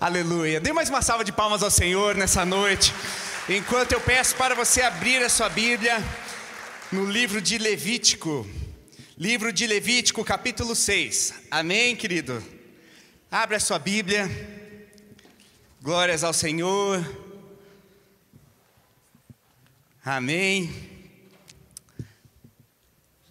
[0.00, 0.60] Aleluia.
[0.60, 2.94] Dê mais uma salva de palmas ao Senhor nessa noite.
[3.48, 5.96] Enquanto eu peço para você abrir a sua Bíblia
[6.92, 8.48] no livro de Levítico.
[9.18, 11.34] Livro de Levítico, capítulo 6.
[11.50, 12.40] Amém, querido?
[13.28, 14.30] Abre a sua Bíblia.
[15.82, 17.04] Glórias ao Senhor.
[20.04, 20.72] Amém.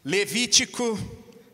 [0.04, 1.00] Levítico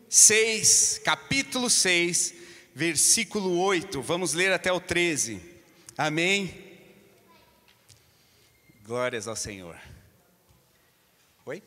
[0.08, 2.34] 6, capítulo 6,
[2.74, 4.02] versículo 8.
[4.02, 5.40] Vamos ler até o 13.
[5.96, 6.62] Amém.
[8.82, 9.78] Glórias ao Senhor.
[11.46, 11.62] Oi?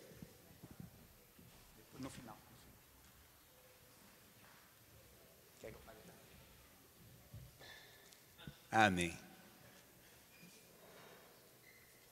[2.00, 2.38] No final.
[8.70, 9.18] Amém.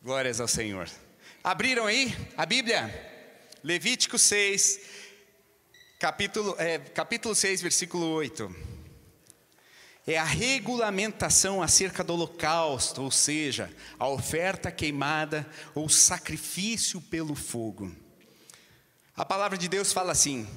[0.02, 0.89] Glórias ao Senhor.
[1.44, 3.14] Abriram aí a Bíblia?
[3.64, 4.80] Levítico 6,
[6.00, 8.75] capítulo, é, capítulo 6, versículo 8.
[10.08, 17.92] É a regulamentação acerca do holocausto, ou seja, a oferta queimada ou sacrifício pelo fogo.
[19.17, 20.48] A palavra de Deus fala assim: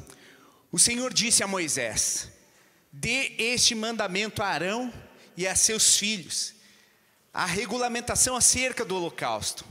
[0.70, 2.30] O Senhor disse a Moisés:
[2.92, 4.92] Dê este mandamento a Arão
[5.34, 6.54] e a seus filhos,
[7.32, 9.64] a regulamentação acerca do holocausto.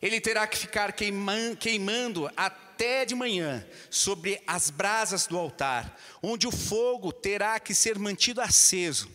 [0.00, 6.52] Ele terá que ficar queimando até de manhã sobre as brasas do altar, onde o
[6.52, 9.08] fogo terá que ser mantido aceso.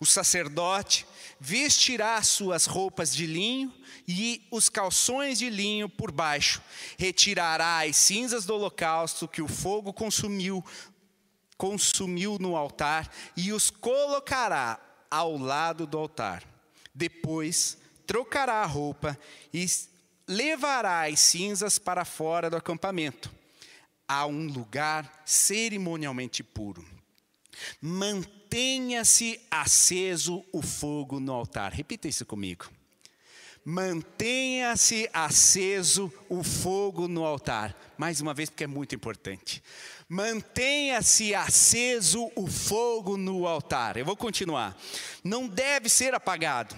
[0.00, 1.06] O sacerdote
[1.38, 3.72] vestirá suas roupas de linho
[4.06, 6.62] e os calções de linho por baixo.
[6.96, 10.64] Retirará as cinzas do holocausto que o fogo consumiu,
[11.56, 14.80] consumiu no altar e os colocará
[15.10, 16.42] ao lado do altar.
[16.94, 19.18] Depois trocará a roupa
[19.52, 19.64] e
[20.32, 23.30] levará as cinzas para fora do acampamento,
[24.08, 26.84] a um lugar cerimonialmente puro.
[27.80, 31.72] Mantenha-se aceso o fogo no altar.
[31.72, 32.70] Repita isso comigo.
[33.64, 37.76] Mantenha-se aceso o fogo no altar.
[37.96, 39.62] Mais uma vez, porque é muito importante.
[40.08, 43.96] Mantenha-se aceso o fogo no altar.
[43.96, 44.76] Eu vou continuar.
[45.22, 46.76] Não deve ser apagado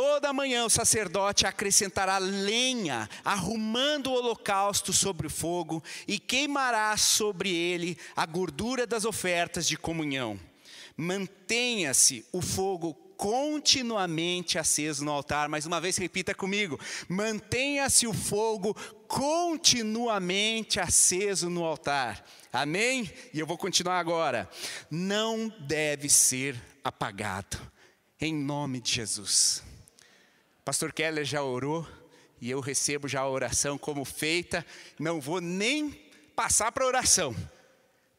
[0.00, 7.52] Toda manhã o sacerdote acrescentará lenha, arrumando o holocausto sobre o fogo, e queimará sobre
[7.52, 10.38] ele a gordura das ofertas de comunhão.
[10.96, 15.48] Mantenha-se o fogo continuamente aceso no altar.
[15.48, 16.78] Mais uma vez, repita comigo:
[17.08, 18.74] mantenha-se o fogo
[19.08, 22.24] continuamente aceso no altar.
[22.52, 23.12] Amém?
[23.34, 24.48] E eu vou continuar agora.
[24.88, 26.54] Não deve ser
[26.84, 27.60] apagado,
[28.20, 29.66] em nome de Jesus.
[30.68, 31.88] Pastor Keller já orou
[32.38, 34.66] e eu recebo já a oração como feita,
[34.98, 35.92] não vou nem
[36.36, 37.34] passar para a oração,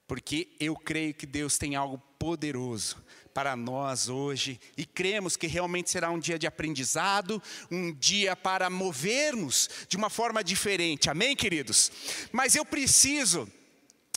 [0.07, 2.97] porque eu creio que Deus tem algo poderoso
[3.35, 7.39] para nós hoje e cremos que realmente será um dia de aprendizado,
[7.69, 11.07] um dia para movermos de uma forma diferente.
[11.07, 11.91] Amém, queridos?
[12.31, 13.47] Mas eu preciso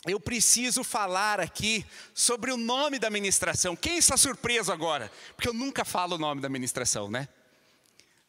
[0.07, 3.75] eu preciso falar aqui sobre o nome da ministração.
[3.75, 5.11] Quem está surpreso agora?
[5.35, 7.29] Porque eu nunca falo o nome da ministração, né?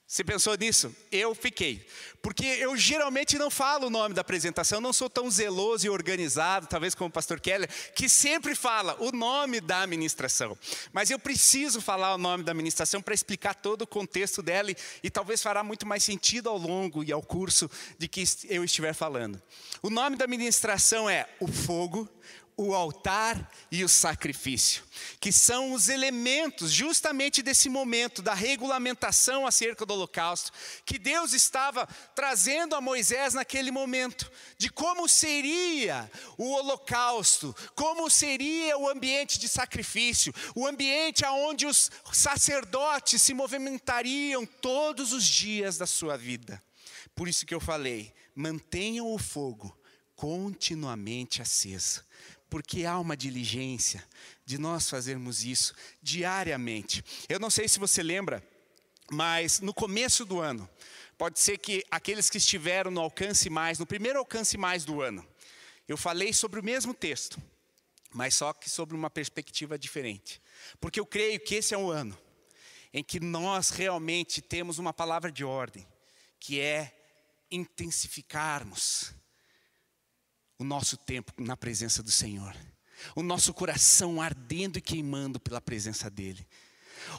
[0.06, 0.94] Você pensou nisso?
[1.10, 1.86] Eu fiquei.
[2.20, 6.66] Porque eu geralmente não falo o nome da apresentação, não sou tão zeloso e organizado,
[6.66, 10.56] talvez como o pastor Keller, que sempre fala o nome da administração.
[10.92, 14.76] Mas eu preciso falar o nome da administração para explicar todo o contexto dela e,
[15.02, 18.92] e talvez fará muito mais sentido ao longo e ao curso de que eu estiver
[18.92, 19.40] falando.
[19.82, 22.08] O nome da administração é o fogo,
[22.56, 24.84] o altar e o sacrifício,
[25.18, 30.52] que são os elementos justamente desse momento da regulamentação acerca do holocausto,
[30.84, 38.78] que Deus estava trazendo a Moisés naquele momento, de como seria o holocausto, como seria
[38.78, 45.86] o ambiente de sacrifício, o ambiente aonde os sacerdotes se movimentariam todos os dias da
[45.86, 46.62] sua vida.
[47.16, 49.76] Por isso que eu falei, mantenham o fogo
[50.14, 52.04] continuamente aceso
[52.54, 54.06] porque há uma diligência
[54.46, 57.04] de nós fazermos isso diariamente.
[57.28, 58.48] Eu não sei se você lembra,
[59.10, 60.70] mas no começo do ano,
[61.18, 65.26] pode ser que aqueles que estiveram no alcance mais, no primeiro alcance mais do ano,
[65.88, 67.42] eu falei sobre o mesmo texto,
[68.12, 70.40] mas só que sobre uma perspectiva diferente.
[70.80, 72.16] Porque eu creio que esse é um ano
[72.92, 75.84] em que nós realmente temos uma palavra de ordem,
[76.38, 76.96] que é
[77.50, 79.12] intensificarmos
[80.64, 82.56] o nosso tempo na presença do Senhor,
[83.14, 86.46] o nosso coração ardendo e queimando pela presença dEle.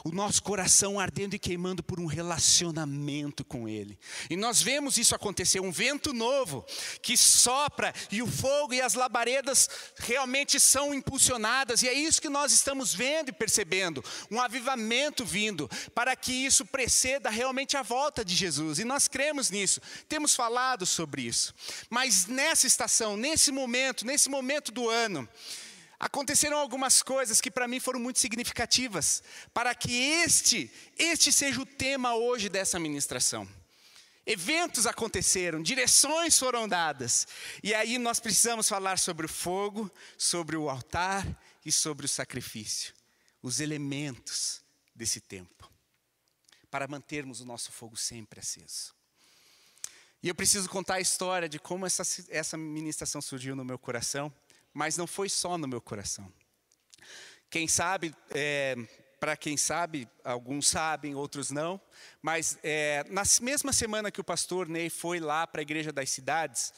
[0.04, 3.98] O nosso coração ardendo e queimando por um relacionamento com Ele.
[4.28, 6.64] E nós vemos isso acontecer, um vento novo
[7.02, 9.68] que sopra e o fogo e as labaredas
[9.98, 15.68] realmente são impulsionadas, e é isso que nós estamos vendo e percebendo, um avivamento vindo,
[15.94, 20.86] para que isso preceda realmente a volta de Jesus, e nós cremos nisso, temos falado
[20.86, 21.54] sobre isso.
[21.90, 25.28] Mas nessa estação, nesse momento, nesse momento do ano,
[25.98, 29.22] aconteceram algumas coisas que para mim foram muito significativas,
[29.52, 33.48] para que este, este seja o tema hoje dessa ministração.
[34.26, 37.28] Eventos aconteceram, direções foram dadas,
[37.62, 41.24] e aí nós precisamos falar sobre o fogo, sobre o altar
[41.64, 42.92] e sobre o sacrifício,
[43.40, 44.62] os elementos
[44.94, 45.70] desse tempo,
[46.70, 48.94] para mantermos o nosso fogo sempre aceso.
[50.22, 54.34] E eu preciso contar a história de como essa, essa ministração surgiu no meu coração
[54.76, 56.30] mas não foi só no meu coração.
[57.48, 58.76] Quem sabe, é,
[59.18, 61.80] para quem sabe, alguns sabem, outros não,
[62.20, 66.10] mas é, na mesma semana que o pastor Ney foi lá para a igreja das
[66.10, 66.74] cidades,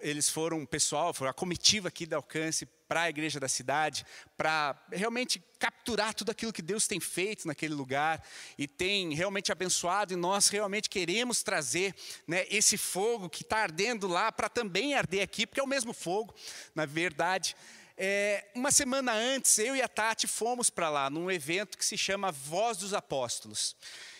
[0.00, 4.04] eles foram, o pessoal, a comitiva aqui da Alcance para a igreja da cidade,
[4.36, 8.22] para realmente capturar tudo aquilo que Deus tem feito naquele lugar
[8.58, 11.94] e tem realmente abençoado, e nós realmente queremos trazer
[12.28, 15.94] né, esse fogo que está ardendo lá para também arder aqui, porque é o mesmo
[15.94, 16.34] fogo,
[16.74, 17.56] na verdade.
[17.96, 21.96] É, uma semana antes, eu e a Tati fomos para lá, num evento que se
[21.96, 23.74] chama Voz dos Apóstolos.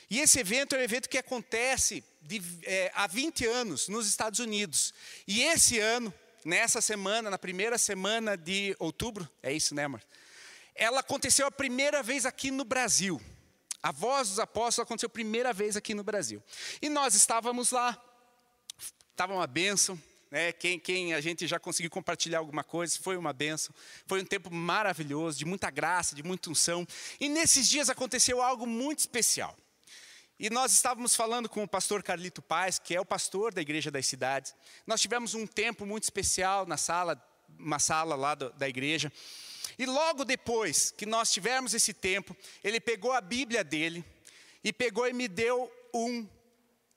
[0.08, 4.38] E esse evento é um evento que acontece de, é, há 20 anos nos Estados
[4.38, 4.94] Unidos.
[5.28, 6.12] E esse ano,
[6.44, 10.02] nessa semana, na primeira semana de outubro, é isso, né, amor?
[10.74, 13.20] Ela aconteceu a primeira vez aqui no Brasil.
[13.82, 16.42] A voz dos apóstolos aconteceu a primeira vez aqui no Brasil.
[16.80, 18.00] E nós estávamos lá,
[19.10, 20.00] estava uma bênção,
[20.32, 20.50] né?
[20.50, 23.74] Quem, quem a gente já conseguiu compartilhar alguma coisa, foi uma bênção.
[24.06, 26.86] Foi um tempo maravilhoso, de muita graça, de muita unção.
[27.20, 29.54] E nesses dias aconteceu algo muito especial.
[30.42, 33.92] E nós estávamos falando com o pastor Carlito Paz, que é o pastor da Igreja
[33.92, 34.52] das Cidades.
[34.84, 37.16] Nós tivemos um tempo muito especial na sala,
[37.56, 39.12] uma sala lá do, da igreja.
[39.78, 44.04] E logo depois que nós tivemos esse tempo, ele pegou a Bíblia dele
[44.64, 46.28] e pegou e me deu um,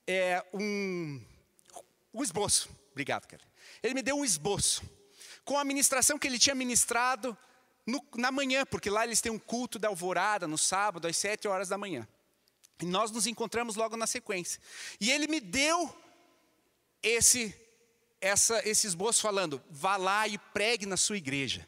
[0.08, 1.24] é, um,
[2.16, 2.68] um esboço.
[2.94, 3.44] Obrigado, cara.
[3.84, 4.82] Ele me deu um esboço
[5.44, 7.38] com a ministração que ele tinha ministrado
[7.86, 11.48] no, na manhã, porque lá eles têm um culto da alvorada no sábado às sete
[11.48, 12.08] horas da manhã.
[12.82, 14.62] E nós nos encontramos logo na sequência.
[15.00, 15.96] E ele me deu
[17.02, 17.56] esse,
[18.20, 21.68] essa, esse esboço falando: vá lá e pregue na sua igreja.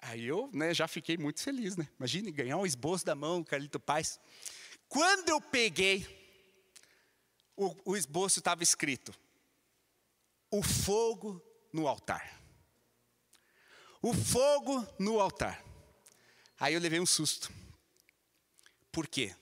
[0.00, 1.88] Aí eu né, já fiquei muito feliz, né?
[1.98, 4.18] Imagine ganhar um esboço da mão, Carlito Paz.
[4.88, 6.06] Quando eu peguei,
[7.56, 9.14] o, o esboço estava escrito:
[10.50, 11.40] o fogo
[11.72, 12.42] no altar.
[14.02, 15.64] O fogo no altar.
[16.58, 17.50] Aí eu levei um susto.
[18.90, 19.34] Por quê?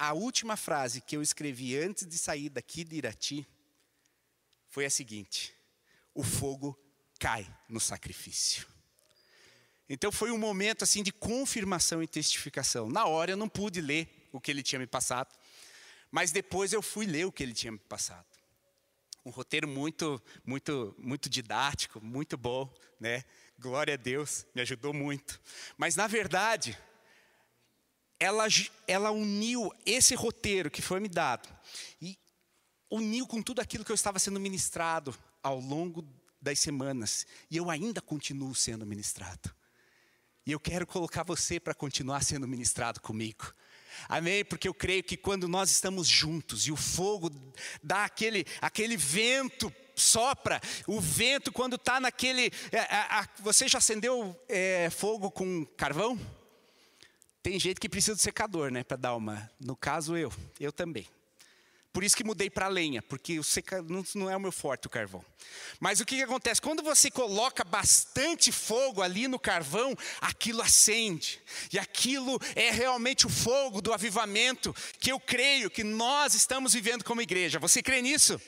[0.00, 3.46] A última frase que eu escrevi antes de sair daqui de Irati
[4.70, 5.54] foi a seguinte:
[6.14, 6.74] o fogo
[7.18, 8.66] cai no sacrifício.
[9.86, 12.88] Então foi um momento assim de confirmação e testificação.
[12.88, 15.36] Na hora eu não pude ler o que ele tinha me passado,
[16.10, 18.24] mas depois eu fui ler o que ele tinha me passado.
[19.22, 23.22] Um roteiro muito, muito, muito didático, muito bom, né?
[23.58, 25.38] Glória a Deus, me ajudou muito.
[25.76, 26.78] Mas na verdade,
[28.20, 28.46] ela,
[28.86, 31.48] ela uniu esse roteiro que foi me dado
[32.00, 32.18] e
[32.90, 36.06] uniu com tudo aquilo que eu estava sendo ministrado ao longo
[36.40, 37.26] das semanas.
[37.50, 39.50] E eu ainda continuo sendo ministrado.
[40.44, 43.54] E eu quero colocar você para continuar sendo ministrado comigo.
[44.08, 44.44] Amém?
[44.44, 47.30] Porque eu creio que quando nós estamos juntos e o fogo
[47.82, 52.50] dá aquele, aquele vento sopra, o vento quando está naquele.
[52.72, 56.18] É, a, a, você já acendeu é, fogo com carvão?
[57.42, 59.50] Tem gente que precisa de secador, né, para dar uma.
[59.58, 61.06] No caso eu, eu também.
[61.92, 64.86] Por isso que mudei para lenha, porque o seca, não, não, é o meu forte
[64.86, 65.24] o carvão.
[65.80, 66.62] Mas o que, que acontece?
[66.62, 71.42] Quando você coloca bastante fogo ali no carvão, aquilo acende.
[71.72, 77.02] E aquilo é realmente o fogo do avivamento que eu creio que nós estamos vivendo
[77.02, 77.58] como igreja.
[77.58, 78.40] Você crê nisso?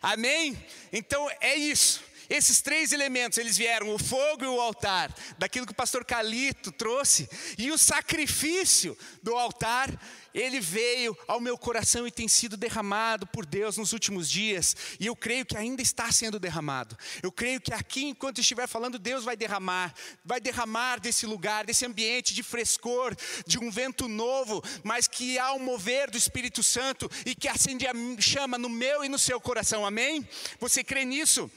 [0.00, 0.58] Amém?
[0.92, 2.02] Então é isso.
[2.32, 6.72] Esses três elementos, eles vieram, o fogo e o altar, daquilo que o pastor Calito
[6.72, 9.90] trouxe, e o sacrifício do altar,
[10.32, 15.04] ele veio ao meu coração e tem sido derramado por Deus nos últimos dias, e
[15.04, 16.96] eu creio que ainda está sendo derramado.
[17.22, 21.84] Eu creio que aqui, enquanto estiver falando, Deus vai derramar, vai derramar desse lugar, desse
[21.84, 23.14] ambiente de frescor,
[23.46, 27.86] de um vento novo, mas que há um mover do Espírito Santo e que acende
[27.86, 30.26] a chama no meu e no seu coração, amém?
[30.58, 31.50] Você crê nisso?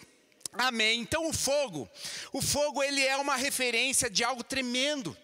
[0.58, 1.02] Amém.
[1.02, 1.90] Então o fogo,
[2.32, 5.16] o fogo ele é uma referência de algo tremendo.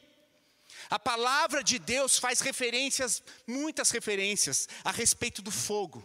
[0.90, 6.04] A palavra de Deus faz referências, muitas referências, a respeito do fogo.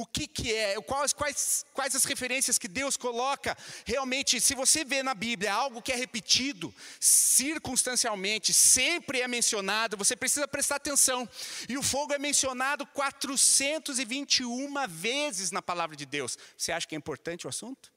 [0.00, 3.54] O que, que é, quais, quais, quais as referências que Deus coloca?
[3.84, 10.16] Realmente, se você vê na Bíblia algo que é repetido, circunstancialmente, sempre é mencionado, você
[10.16, 11.28] precisa prestar atenção.
[11.68, 16.38] E o fogo é mencionado 421 vezes na palavra de Deus.
[16.56, 17.92] Você acha que é importante o assunto?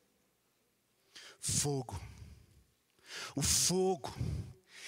[1.46, 2.02] Fogo.
[3.36, 4.16] O fogo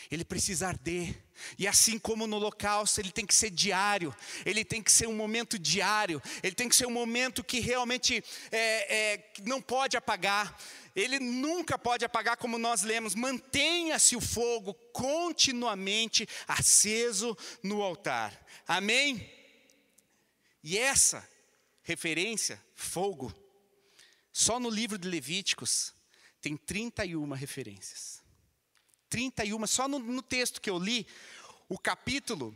[0.10, 1.22] ele precisa arder.
[1.60, 5.16] E assim como no holocausto, ele tem que ser diário, ele tem que ser um
[5.16, 10.58] momento diário, ele tem que ser um momento que realmente é, é, não pode apagar,
[10.96, 13.16] ele nunca pode apagar, como nós lemos.
[13.16, 18.34] Mantenha-se o fogo continuamente aceso no altar.
[18.66, 19.30] Amém?
[20.64, 21.28] E essa
[21.84, 23.34] referência, fogo,
[24.32, 25.94] só no livro de Levíticos
[26.46, 28.22] tem 31 referências.
[29.10, 31.08] 31, só no, no texto que eu li,
[31.68, 32.56] o capítulo,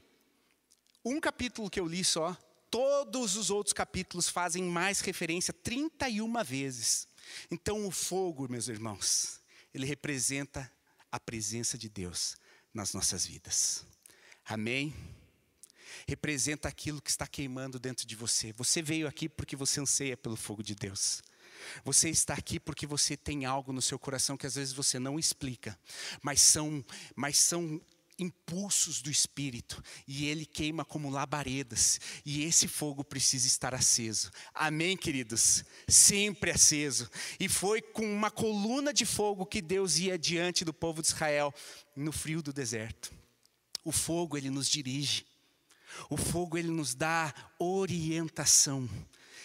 [1.03, 2.38] um capítulo que eu li só,
[2.69, 7.08] todos os outros capítulos fazem mais referência 31 vezes.
[7.50, 9.41] Então, o fogo, meus irmãos,
[9.74, 10.72] ele representa
[11.12, 12.38] a presença de Deus
[12.72, 13.84] nas nossas vidas.
[14.46, 14.93] Amém?
[16.08, 18.53] Representa aquilo que está queimando dentro de você.
[18.53, 21.24] Você veio aqui porque você anseia pelo fogo de Deus.
[21.83, 25.19] Você está aqui porque você tem algo no seu coração que às vezes você não
[25.19, 25.77] explica,
[26.21, 26.83] mas são,
[27.15, 27.81] mas são
[28.19, 34.31] impulsos do Espírito e ele queima como labaredas e esse fogo precisa estar aceso.
[34.53, 35.63] Amém, queridos?
[35.87, 37.09] Sempre aceso.
[37.39, 41.53] E foi com uma coluna de fogo que Deus ia diante do povo de Israel
[41.95, 43.11] no frio do deserto.
[43.83, 45.25] O fogo ele nos dirige.
[46.09, 48.87] O fogo ele nos dá orientação.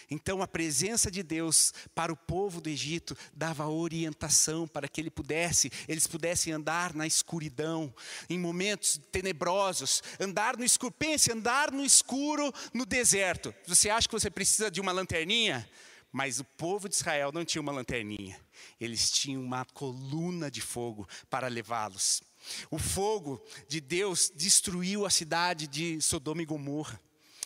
[0.09, 5.09] Então a presença de Deus para o povo do Egito dava orientação para que ele
[5.09, 7.93] pudesse, eles pudessem andar na escuridão,
[8.29, 10.91] em momentos tenebrosos, andar no escuro.
[10.91, 13.53] Pense, andar no escuro no deserto.
[13.67, 15.67] Você acha que você precisa de uma lanterninha?
[16.11, 18.39] Mas o povo de Israel não tinha uma lanterninha.
[18.79, 22.23] Eles tinham uma coluna de fogo para levá-los.
[22.69, 26.99] O fogo de Deus destruiu a cidade de Sodoma e Gomorra.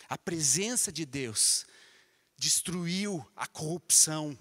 [0.08, 1.66] A presença de Deus
[2.40, 4.36] destruiu a corrupção,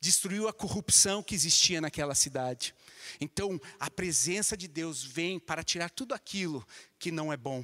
[0.00, 2.74] destruiu a corrupção que existia naquela cidade.
[3.20, 6.66] Então, a presença de Deus vem para tirar tudo aquilo
[6.98, 7.62] que não é bom.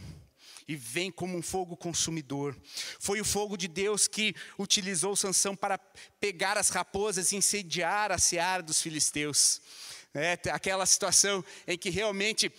[0.68, 2.54] E vem como um fogo consumidor.
[3.00, 5.78] Foi o fogo de Deus que utilizou Sansão para
[6.20, 9.62] pegar as raposas e incendiar a seara dos filisteus.
[10.12, 12.52] É, aquela situação em que realmente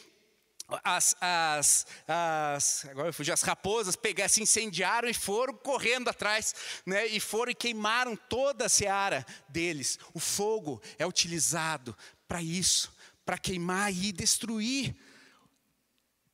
[0.83, 6.55] as, as, as, agora fugi, as raposas pegaram, se incendiaram e foram correndo atrás,
[6.85, 9.99] né, e foram e queimaram toda a seara deles.
[10.13, 11.95] O fogo é utilizado
[12.27, 12.91] para isso,
[13.23, 14.95] para queimar e destruir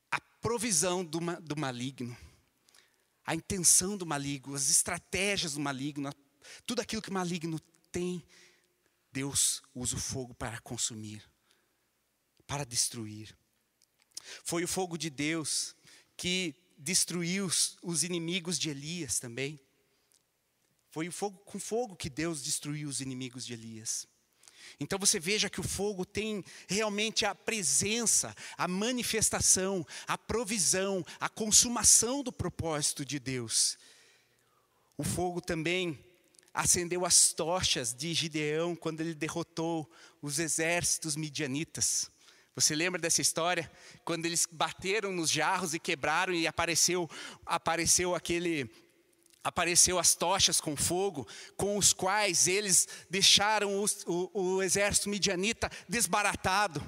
[0.10, 2.16] a provisão do, do maligno,
[3.26, 6.14] a intenção do maligno, as estratégias do maligno,
[6.66, 7.60] tudo aquilo que o maligno
[7.92, 8.26] tem,
[9.12, 11.22] Deus usa o fogo para consumir,
[12.48, 13.36] para destruir.
[14.44, 15.76] Foi o fogo de Deus
[16.18, 17.50] que destruiu
[17.82, 19.60] os inimigos de Elias também.
[20.90, 24.08] Foi o fogo, com fogo que Deus destruiu os inimigos de Elias.
[24.80, 31.30] Então você veja que o fogo tem realmente a presença, a manifestação, a provisão, a
[31.30, 33.78] consumação do propósito de Deus.
[34.98, 36.04] O fogo também
[36.54, 39.90] acendeu as tochas de Gideão quando ele derrotou
[40.22, 42.12] os exércitos midianitas.
[42.56, 43.72] Você lembra dessa história?
[44.04, 47.10] Quando eles bateram nos jarros e quebraram e apareceu,
[47.46, 48.70] apareceu aquele
[49.44, 51.28] apareceu as tochas com fogo,
[51.58, 56.80] com os quais eles deixaram o, o exército midianita desbaratado.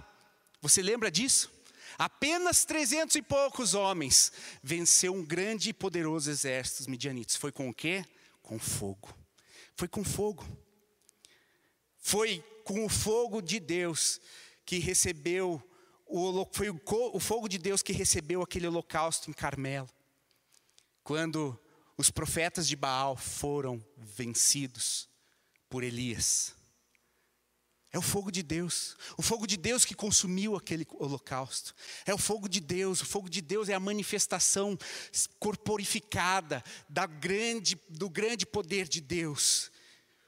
[0.61, 1.51] Você lembra disso?
[1.97, 7.35] Apenas trezentos e poucos homens venceu um grande e poderoso exército midianitas.
[7.35, 8.05] Foi com o quê?
[8.41, 9.15] Com fogo.
[9.75, 10.45] Foi com fogo.
[11.97, 14.19] Foi com o fogo de Deus
[14.65, 15.61] que recebeu,
[16.05, 19.89] o, foi o, fogo de Deus que recebeu aquele holocausto em Carmelo.
[21.03, 21.59] Quando
[21.97, 25.09] os profetas de Baal foram vencidos
[25.69, 26.55] por Elias.
[27.91, 31.75] É o fogo de Deus, o fogo de Deus que consumiu aquele holocausto.
[32.07, 34.75] É o fogo de Deus, o fogo de Deus é a manifestação
[35.39, 39.71] corporificada da grande, do grande poder de Deus.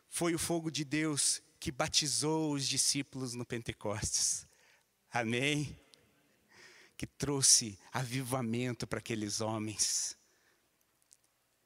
[0.07, 4.47] Foi o fogo de Deus que batizou os discípulos no Pentecostes.
[5.11, 5.75] Amém?
[6.95, 10.15] Que trouxe avivamento para aqueles homens.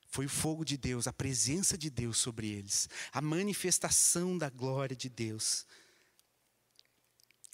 [0.08, 4.96] Foi o fogo de Deus, a presença de Deus sobre eles, a manifestação da glória
[4.96, 5.68] de Deus.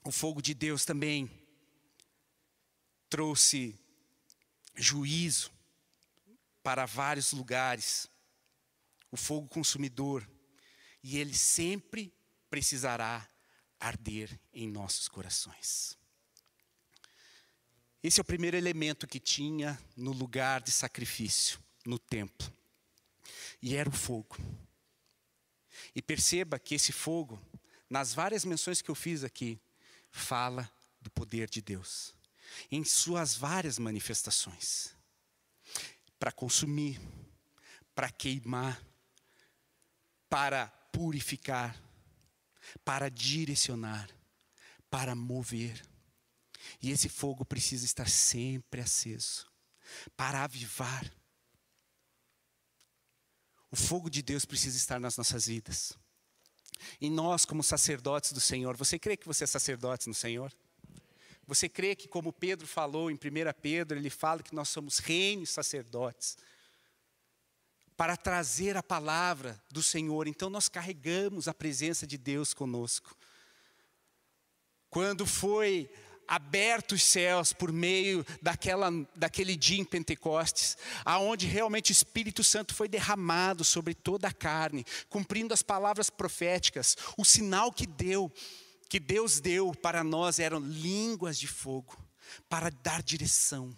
[0.03, 1.27] O fogo de Deus também
[3.09, 3.75] trouxe
[4.75, 5.51] juízo
[6.61, 8.07] para vários lugares,
[9.09, 10.29] o fogo consumidor,
[11.01, 12.13] e ele sempre
[12.55, 13.29] precisará
[13.77, 15.97] arder em nossos corações.
[18.01, 22.49] Esse é o primeiro elemento que tinha no lugar de sacrifício, no templo.
[23.61, 24.37] E era o fogo.
[25.93, 27.37] E perceba que esse fogo,
[27.89, 29.59] nas várias menções que eu fiz aqui,
[30.09, 30.71] fala
[31.01, 32.15] do poder de Deus,
[32.71, 34.95] em suas várias manifestações
[36.17, 37.01] para consumir,
[37.93, 38.81] para queimar,
[40.29, 41.84] para purificar,
[42.83, 44.09] para direcionar,
[44.89, 45.83] para mover.
[46.81, 49.47] E esse fogo precisa estar sempre aceso
[50.15, 51.11] para avivar.
[53.71, 55.93] O fogo de Deus precisa estar nas nossas vidas.
[56.99, 60.51] E nós, como sacerdotes do Senhor, você crê que você é sacerdote no Senhor?
[61.47, 63.19] Você crê que, como Pedro falou em 1
[63.61, 66.37] Pedro, ele fala que nós somos reinos sacerdotes
[67.97, 70.27] para trazer a palavra do Senhor.
[70.27, 73.15] Então nós carregamos a presença de Deus conosco.
[74.89, 75.89] Quando foi
[76.27, 82.73] abertos os céus por meio daquela, daquele dia em Pentecostes, aonde realmente o Espírito Santo
[82.73, 88.31] foi derramado sobre toda a carne, cumprindo as palavras proféticas, o sinal que deu,
[88.89, 91.97] que Deus deu para nós eram línguas de fogo,
[92.49, 93.75] para dar direção,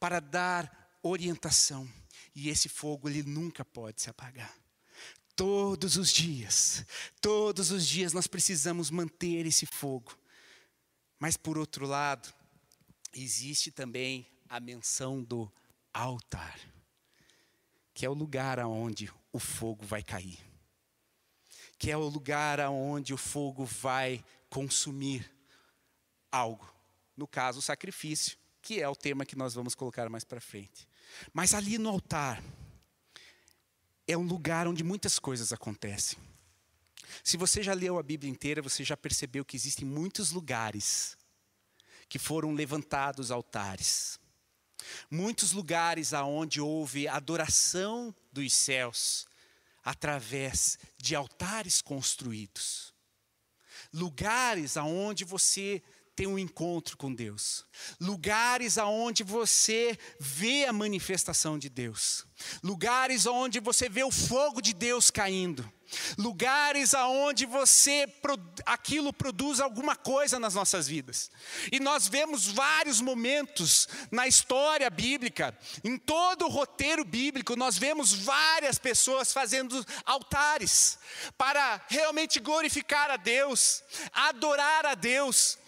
[0.00, 1.88] para dar orientação.
[2.34, 4.54] E esse fogo ele nunca pode se apagar.
[5.34, 6.84] Todos os dias,
[7.20, 10.16] todos os dias nós precisamos manter esse fogo.
[11.18, 12.32] Mas por outro lado,
[13.14, 15.50] existe também a menção do
[15.92, 16.58] altar,
[17.94, 20.38] que é o lugar aonde o fogo vai cair.
[21.78, 25.30] Que é o lugar aonde o fogo vai consumir
[26.30, 26.70] algo.
[27.16, 30.88] No caso, o sacrifício, que é o tema que nós vamos colocar mais para frente.
[31.32, 32.42] Mas ali no altar
[34.06, 36.18] é um lugar onde muitas coisas acontecem.
[37.22, 41.16] Se você já leu a Bíblia inteira, você já percebeu que existem muitos lugares
[42.08, 44.18] que foram levantados altares.
[45.10, 49.26] Muitos lugares aonde houve adoração dos céus
[49.84, 52.92] através de altares construídos.
[53.92, 55.82] Lugares aonde você
[56.14, 57.64] tem um encontro com Deus.
[57.98, 62.26] Lugares aonde você vê a manifestação de Deus.
[62.62, 65.70] Lugares onde você vê o fogo de Deus caindo.
[66.18, 68.06] Lugares aonde você
[68.64, 71.30] aquilo produz alguma coisa nas nossas vidas.
[71.70, 78.12] E nós vemos vários momentos na história bíblica, em todo o roteiro bíblico, nós vemos
[78.12, 80.98] várias pessoas fazendo altares
[81.36, 85.58] para realmente glorificar a Deus, adorar a Deus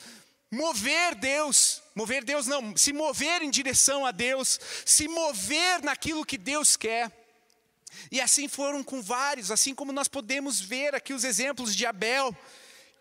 [0.55, 6.39] mover Deus, mover Deus não, se mover em direção a Deus, se mover naquilo que
[6.39, 7.11] Deus quer.
[8.11, 12.37] E assim foram com vários, assim como nós podemos ver aqui os exemplos de Abel.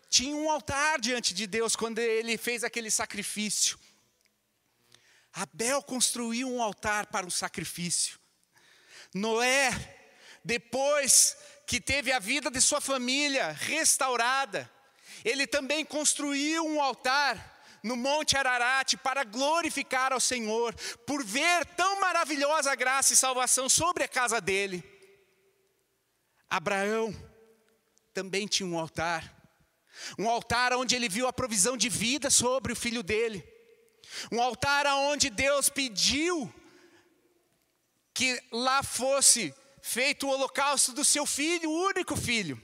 [0.08, 3.78] Tinha um altar diante de Deus quando ele fez aquele sacrifício.
[5.32, 8.18] Abel construiu um altar para o sacrifício.
[9.12, 9.70] Noé,
[10.44, 11.36] depois
[11.66, 14.70] que teve a vida de sua família restaurada,
[15.24, 20.74] ele também construiu um altar no Monte Ararat para glorificar ao Senhor,
[21.06, 24.82] por ver tão maravilhosa graça e salvação sobre a casa dele.
[26.48, 27.14] Abraão
[28.12, 29.34] também tinha um altar,
[30.18, 33.46] um altar onde ele viu a provisão de vida sobre o filho dele,
[34.30, 36.52] um altar onde Deus pediu
[38.12, 42.60] que lá fosse feito o holocausto do seu filho, o único filho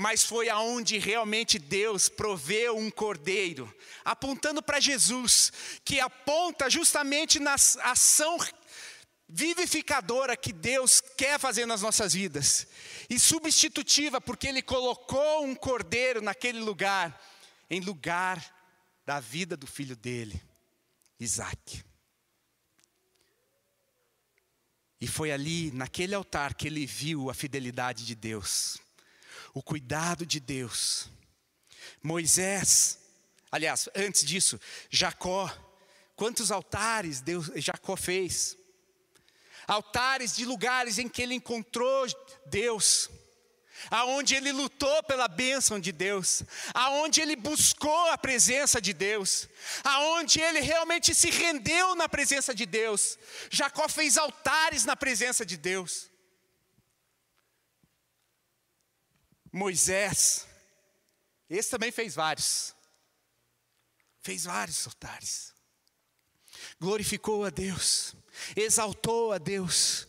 [0.00, 3.70] mas foi aonde realmente Deus proveu um cordeiro,
[4.02, 5.52] apontando para Jesus,
[5.84, 8.38] que aponta justamente na ação
[9.28, 12.66] vivificadora que Deus quer fazer nas nossas vidas,
[13.10, 17.22] e substitutiva, porque Ele colocou um cordeiro naquele lugar,
[17.68, 18.42] em lugar
[19.04, 20.40] da vida do filho dele,
[21.20, 21.84] Isaac.
[24.98, 28.78] E foi ali, naquele altar, que ele viu a fidelidade de Deus
[29.52, 31.08] o cuidado de Deus.
[32.02, 32.98] Moisés,
[33.50, 35.50] aliás, antes disso, Jacó,
[36.16, 38.56] quantos altares Deus, Jacó fez?
[39.66, 42.06] Altares de lugares em que ele encontrou
[42.46, 43.08] Deus,
[43.90, 46.42] aonde ele lutou pela bênção de Deus,
[46.74, 49.48] aonde ele buscou a presença de Deus,
[49.84, 53.18] aonde ele realmente se rendeu na presença de Deus.
[53.48, 56.09] Jacó fez altares na presença de Deus.
[59.52, 60.46] Moisés,
[61.48, 62.74] esse também fez vários.
[64.20, 65.54] Fez vários altares.
[66.78, 68.14] glorificou a Deus,
[68.54, 70.06] exaltou a Deus.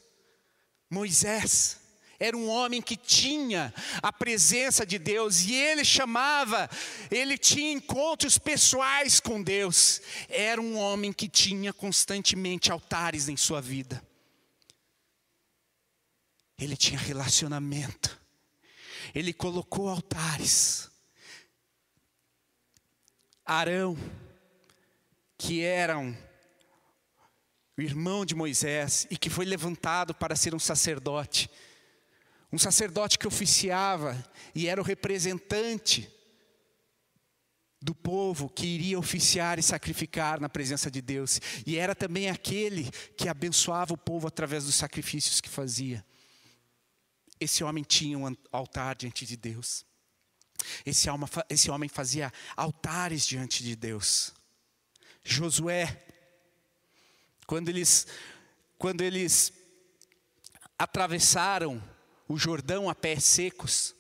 [0.90, 1.82] Moisés
[2.22, 6.70] era um homem que tinha a presença de Deus e ele chamava,
[7.10, 10.00] ele tinha encontros pessoais com Deus.
[10.30, 14.06] Era um homem que tinha constantemente altares em sua vida.
[16.60, 18.21] Ele tinha relacionamento.
[19.14, 20.90] Ele colocou altares.
[23.46, 23.98] Arão,
[25.38, 26.16] que era um
[27.78, 31.50] o irmão de Moisés e que foi levantado para ser um sacerdote.
[32.52, 36.12] Um sacerdote que oficiava e era o representante
[37.82, 41.40] do povo que iria oficiar e sacrificar na presença de Deus.
[41.66, 46.06] E era também aquele que abençoava o povo através dos sacrifícios que fazia.
[47.42, 49.84] Esse homem tinha um altar diante de Deus.
[50.86, 54.32] Esse, alma, esse homem fazia altares diante de Deus.
[55.24, 56.06] Josué,
[57.48, 58.06] quando eles,
[58.78, 59.52] quando eles
[60.78, 61.84] atravessaram
[62.28, 63.96] o Jordão a pés secos,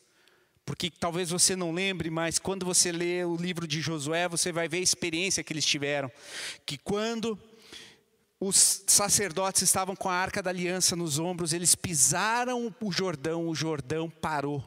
[0.63, 4.67] porque talvez você não lembre, mas quando você lê o livro de Josué, você vai
[4.67, 6.11] ver a experiência que eles tiveram.
[6.65, 7.37] Que quando
[8.43, 13.53] os sacerdotes estavam com a arca da aliança nos ombros, eles pisaram o Jordão, o
[13.53, 14.65] Jordão parou,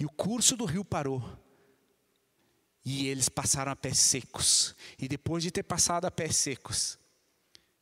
[0.00, 1.22] e o curso do rio parou.
[2.82, 4.74] E eles passaram a pés secos.
[4.98, 6.98] E depois de ter passado a pés secos,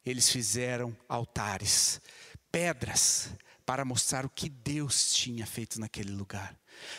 [0.05, 2.01] eles fizeram altares,
[2.51, 3.31] pedras,
[3.65, 6.57] para mostrar o que Deus tinha feito naquele lugar.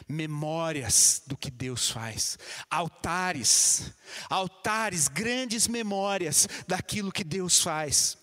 [0.07, 2.37] Memórias do que Deus faz,
[2.69, 3.91] altares,
[4.29, 8.17] altares, grandes memórias daquilo que Deus faz.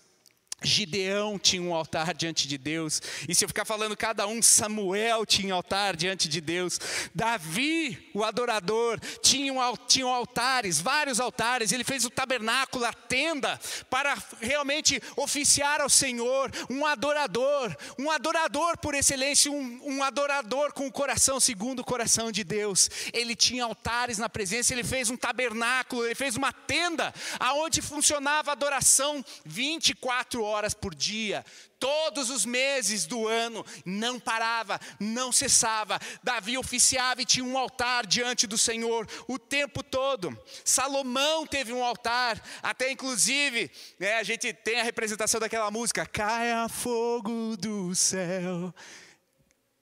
[0.63, 5.25] Gideão tinha um altar diante de Deus, e se eu ficar falando cada um, Samuel
[5.25, 6.79] tinha altar diante de Deus,
[7.15, 13.59] Davi, o adorador, tinha, um, tinha altares, vários altares, ele fez o tabernáculo, a tenda,
[13.89, 20.85] para realmente oficiar ao Senhor, um adorador, um adorador por excelência, um, um adorador com
[20.85, 25.17] o coração segundo o coração de Deus, ele tinha altares na presença, ele fez um
[25.17, 31.43] tabernáculo, ele fez uma tenda, aonde funcionava a adoração 24 horas horas por dia,
[31.79, 35.99] todos os meses do ano, não parava, não cessava.
[36.21, 40.37] Davi oficiava e tinha um altar diante do Senhor o tempo todo.
[40.63, 46.69] Salomão teve um altar, até inclusive, né, a gente tem a representação daquela música: Caia
[46.69, 48.73] fogo do céu,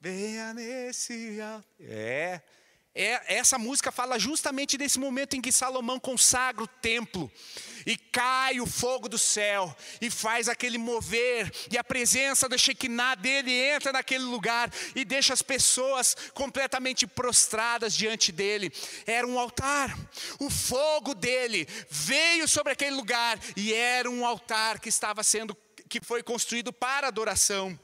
[0.00, 1.38] venha nesse.
[1.78, 2.40] É.
[3.02, 7.32] É, essa música fala justamente desse momento em que Salomão consagra o templo
[7.86, 13.14] e cai o fogo do céu e faz aquele mover e a presença da Shekinah
[13.14, 18.70] dele entra naquele lugar e deixa as pessoas completamente prostradas diante dele.
[19.06, 19.98] Era um altar.
[20.38, 25.56] O fogo dele veio sobre aquele lugar e era um altar que estava sendo
[25.88, 27.80] que foi construído para adoração.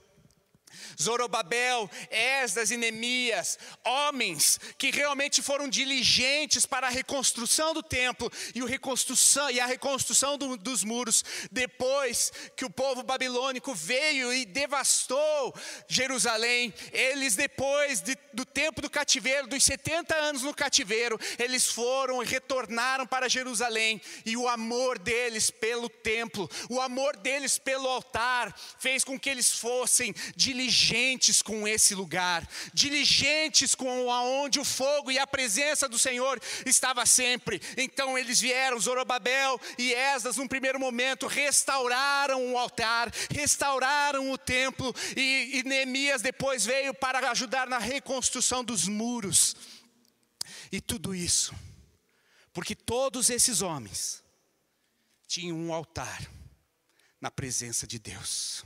[1.01, 8.65] Zorobabel, Esdras e Neemias, homens que realmente foram diligentes para a reconstrução do templo e,
[8.65, 15.55] reconstrução, e a reconstrução do, dos muros, depois que o povo babilônico veio e devastou
[15.89, 22.23] Jerusalém, eles depois de, do tempo do cativeiro, dos 70 anos no cativeiro, eles foram
[22.23, 28.55] e retornaram para Jerusalém, e o amor deles pelo templo, o amor deles pelo altar,
[28.79, 35.11] fez com que eles fossem diligentes diligentes com esse lugar, diligentes com aonde o fogo
[35.11, 37.61] e a presença do Senhor estava sempre.
[37.77, 44.95] Então eles vieram, Zorobabel e Esdras, num primeiro momento, restauraram o altar, restauraram o templo,
[45.17, 49.57] e, e Neemias depois veio para ajudar na reconstrução dos muros.
[50.71, 51.55] E tudo isso,
[52.53, 54.23] porque todos esses homens
[55.27, 56.29] tinham um altar
[57.21, 58.65] na presença de Deus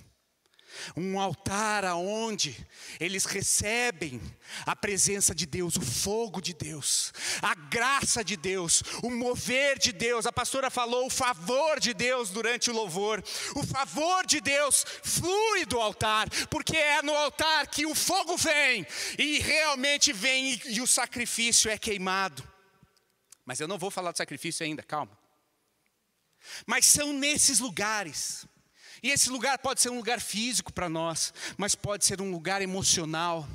[0.97, 2.67] um altar aonde
[2.99, 4.21] eles recebem
[4.67, 9.93] a presença de Deus, o fogo de Deus, a graça de Deus, o mover de
[9.93, 10.27] Deus.
[10.27, 13.23] A pastora falou o favor de Deus durante o louvor.
[13.55, 18.87] O favor de Deus flui do altar, porque é no altar que o fogo vem
[19.19, 22.49] e realmente vem e, e o sacrifício é queimado.
[23.45, 25.19] Mas eu não vou falar do sacrifício ainda, calma.
[26.67, 28.47] Mas são nesses lugares
[29.03, 32.61] e esse lugar pode ser um lugar físico para nós, mas pode ser um lugar
[32.61, 33.49] emocional,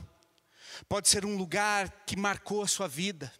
[0.90, 3.32] pode ser um lugar que marcou a sua vida,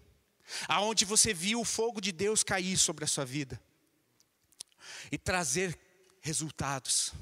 [0.68, 3.60] aonde você viu o fogo de Deus cair sobre a sua vida
[5.12, 5.78] e trazer
[6.22, 7.14] resultados.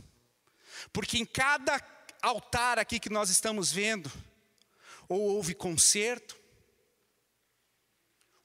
[0.91, 1.81] Porque em cada
[2.21, 4.11] altar aqui que nós estamos vendo,
[5.07, 6.37] ou houve conserto,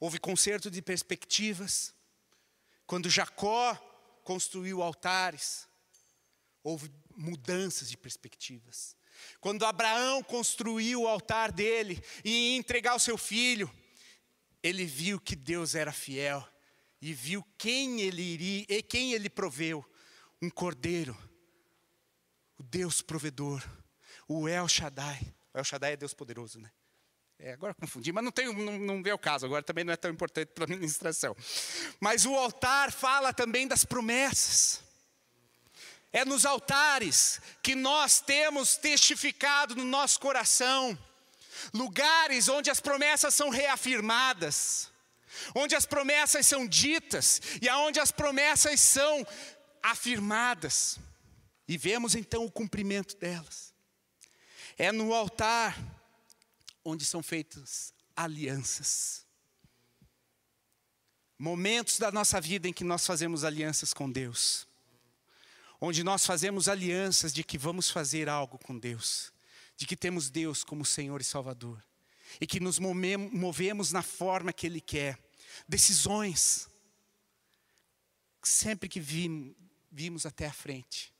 [0.01, 1.94] houve conserto de perspectivas,
[2.87, 3.74] quando Jacó
[4.24, 5.67] construiu altares,
[6.62, 8.97] houve mudanças de perspectivas.
[9.40, 13.71] Quando Abraão construiu o altar dele e ia entregar o seu filho,
[14.62, 16.47] ele viu que Deus era fiel
[17.01, 19.85] e viu quem ele iria e quem ele proveu,
[20.40, 21.16] um cordeiro,
[22.57, 23.62] o Deus provedor,
[24.27, 25.35] o El Shaddai.
[25.55, 26.71] O El Shaddai é Deus poderoso, né?
[27.40, 29.97] É, agora confundi, mas não, tem, não, não vê o caso, agora também não é
[29.97, 31.37] tão importante para a ministração.
[32.01, 34.83] Mas o altar fala também das promessas.
[36.12, 40.99] É nos altares que nós temos testificado no nosso coração,
[41.75, 44.90] lugares onde as promessas são reafirmadas,
[45.55, 49.27] onde as promessas são ditas e aonde as promessas são
[49.83, 50.99] afirmadas,
[51.66, 53.75] e vemos então o cumprimento delas.
[54.79, 55.77] É no altar
[56.83, 59.27] onde são feitas alianças.
[61.38, 64.67] Momentos da nossa vida em que nós fazemos alianças com Deus
[65.81, 69.33] onde nós fazemos alianças de que vamos fazer algo com Deus,
[69.77, 71.83] de que temos Deus como Senhor e Salvador,
[72.41, 75.19] e que nos movemos na forma que Ele quer,
[75.69, 76.69] decisões,
[78.43, 79.55] sempre que vimos,
[79.91, 81.14] vimos até a frente,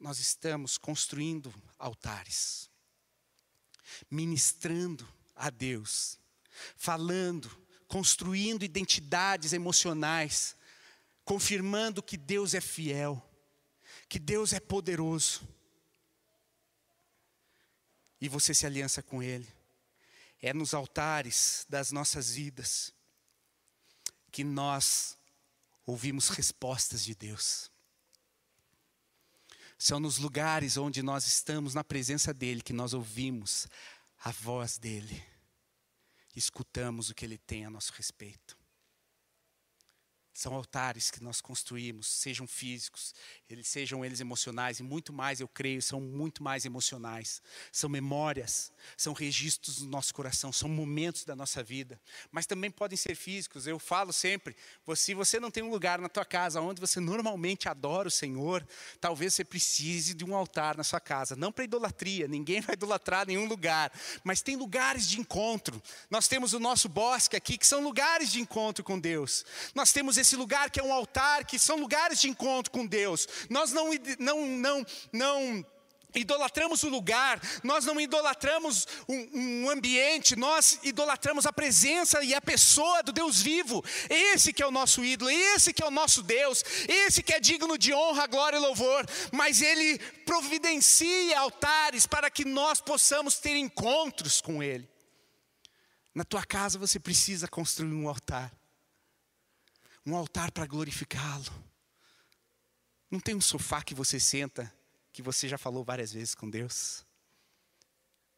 [0.00, 2.70] nós estamos construindo altares,
[4.10, 6.18] ministrando a Deus,
[6.76, 7.50] falando,
[7.86, 10.56] construindo identidades emocionais,
[11.24, 13.22] confirmando que Deus é fiel
[14.12, 15.40] que Deus é poderoso.
[18.20, 19.48] E você se aliança com Ele.
[20.42, 22.92] É nos altares das nossas vidas
[24.30, 25.16] que nós
[25.86, 27.70] ouvimos respostas de Deus.
[29.78, 33.66] São nos lugares onde nós estamos na presença dEle que nós ouvimos
[34.18, 35.24] a voz dEle,
[36.36, 38.61] escutamos o que Ele tem a nosso respeito.
[40.34, 43.14] São altares que nós construímos, sejam físicos,
[43.50, 47.42] eles sejam eles emocionais e muito mais, eu creio, são muito mais emocionais.
[47.70, 52.96] São memórias, são registros do nosso coração, são momentos da nossa vida, mas também podem
[52.96, 53.66] ser físicos.
[53.66, 54.56] Eu falo sempre,
[54.96, 58.66] se você não tem um lugar na tua casa onde você normalmente adora o Senhor,
[59.00, 63.26] talvez você precise de um altar na sua casa, não para idolatria, ninguém vai idolatrar
[63.26, 63.92] nenhum lugar,
[64.24, 65.82] mas tem lugares de encontro.
[66.08, 69.44] Nós temos o nosso bosque aqui que são lugares de encontro com Deus.
[69.74, 73.28] Nós temos esse lugar que é um altar, que são lugares de encontro com Deus.
[73.50, 75.66] Nós não, não, não, não
[76.14, 82.40] idolatramos o lugar, nós não idolatramos um, um, ambiente, nós idolatramos a presença e a
[82.40, 83.84] pessoa do Deus vivo.
[84.08, 87.40] Esse que é o nosso ídolo, esse que é o nosso Deus, esse que é
[87.40, 89.04] digno de honra, glória e louvor.
[89.32, 94.88] Mas Ele providencia altares para que nós possamos ter encontros com Ele.
[96.14, 98.52] Na tua casa você precisa construir um altar
[100.04, 101.72] um altar para glorificá-lo.
[103.10, 104.72] Não tem um sofá que você senta,
[105.12, 107.04] que você já falou várias vezes com Deus.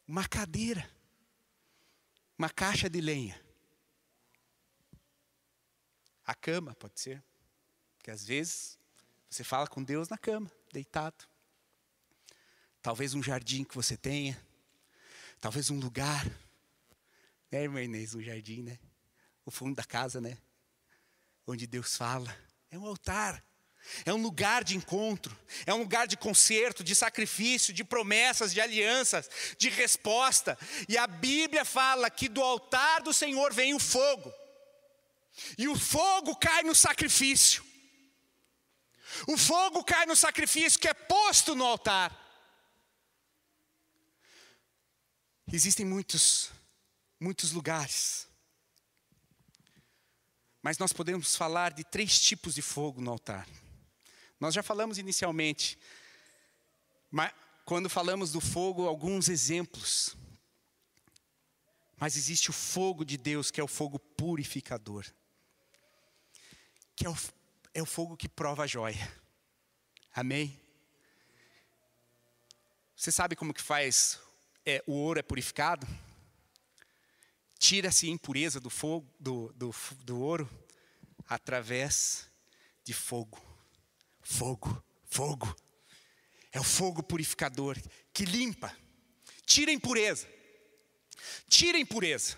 [0.07, 0.87] Uma cadeira,
[2.37, 3.41] uma caixa de lenha.
[6.25, 7.23] A cama, pode ser.
[7.97, 8.77] Porque às vezes
[9.29, 11.25] você fala com Deus na cama, deitado.
[12.81, 14.39] Talvez um jardim que você tenha.
[15.39, 16.25] Talvez um lugar.
[17.51, 18.77] Né, irmã Inês, um jardim, né?
[19.45, 20.37] O fundo da casa, né?
[21.47, 22.35] Onde Deus fala.
[22.71, 23.43] É um altar.
[24.03, 28.59] É um lugar de encontro, é um lugar de conserto, de sacrifício, de promessas, de
[28.59, 29.29] alianças,
[29.59, 30.57] de resposta.
[30.89, 34.33] E a Bíblia fala que do altar do Senhor vem o fogo,
[35.55, 37.63] e o fogo cai no sacrifício.
[39.27, 42.11] O fogo cai no sacrifício que é posto no altar.
[45.53, 46.49] Existem muitos,
[47.19, 48.27] muitos lugares
[50.65, 53.47] mas nós podemos falar de três tipos de fogo no altar.
[54.39, 55.77] Nós já falamos inicialmente,
[57.11, 57.31] mas
[57.63, 60.17] quando falamos do fogo, alguns exemplos.
[61.97, 65.05] Mas existe o fogo de Deus, que é o fogo purificador,
[66.95, 67.17] que é o,
[67.71, 69.13] é o fogo que prova a joia.
[70.15, 70.59] Amém?
[72.95, 74.19] Você sabe como que faz
[74.65, 75.85] é, o ouro é purificado?
[77.57, 80.49] Tira-se impureza do fogo, do, do, do ouro,
[81.27, 82.27] através
[82.83, 83.41] de fogo.
[84.21, 85.55] Fogo, fogo.
[86.51, 87.77] É o fogo purificador
[88.13, 88.75] que limpa,
[89.45, 90.27] tira a impureza.
[91.49, 92.37] Tira a impureza.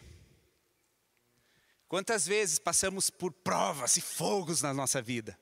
[1.88, 5.40] Quantas vezes passamos por provas e fogos na nossa vida,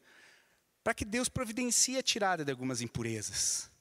[0.83, 3.71] para que Deus providencie a tirada de algumas impurezas.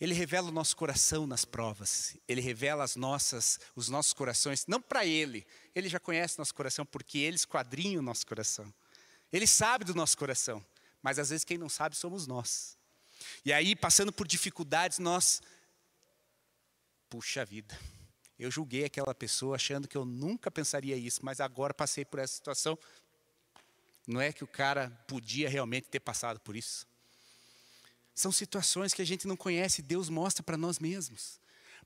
[0.00, 2.16] Ele revela o nosso coração nas provas.
[2.26, 5.46] Ele revela as nossas, os nossos corações, não para ele.
[5.74, 8.72] Ele já conhece nosso coração porque ele esquadrinha o nosso coração.
[9.30, 10.64] Ele sabe do nosso coração,
[11.02, 12.78] mas às vezes quem não sabe somos nós.
[13.44, 15.42] E aí, passando por dificuldades, nós.
[17.08, 17.78] Puxa vida,
[18.38, 22.34] eu julguei aquela pessoa achando que eu nunca pensaria isso, mas agora passei por essa
[22.34, 22.78] situação.
[24.06, 26.86] Não é que o cara podia realmente ter passado por isso.
[28.14, 31.40] São situações que a gente não conhece, Deus mostra para nós mesmos.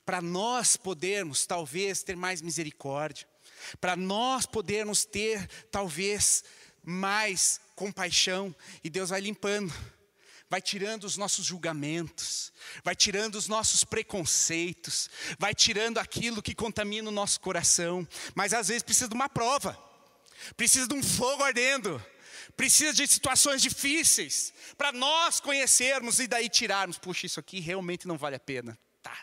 [0.05, 3.27] Para nós podermos, talvez, ter mais misericórdia.
[3.81, 6.45] Para nós podermos ter, talvez,
[6.83, 8.55] mais compaixão.
[8.83, 9.73] E Deus vai limpando
[10.55, 12.53] vai tirando os nossos julgamentos,
[12.85, 18.07] vai tirando os nossos preconceitos, vai tirando aquilo que contamina o nosso coração.
[18.37, 19.77] Mas às vezes precisa de uma prova,
[20.57, 22.01] precisa de um fogo ardendo,
[22.57, 26.99] precisa de situações difíceis para nós conhecermos e daí tirarmos.
[26.99, 28.79] Puxa, isso aqui realmente não vale a pena.
[29.03, 29.17] Tá,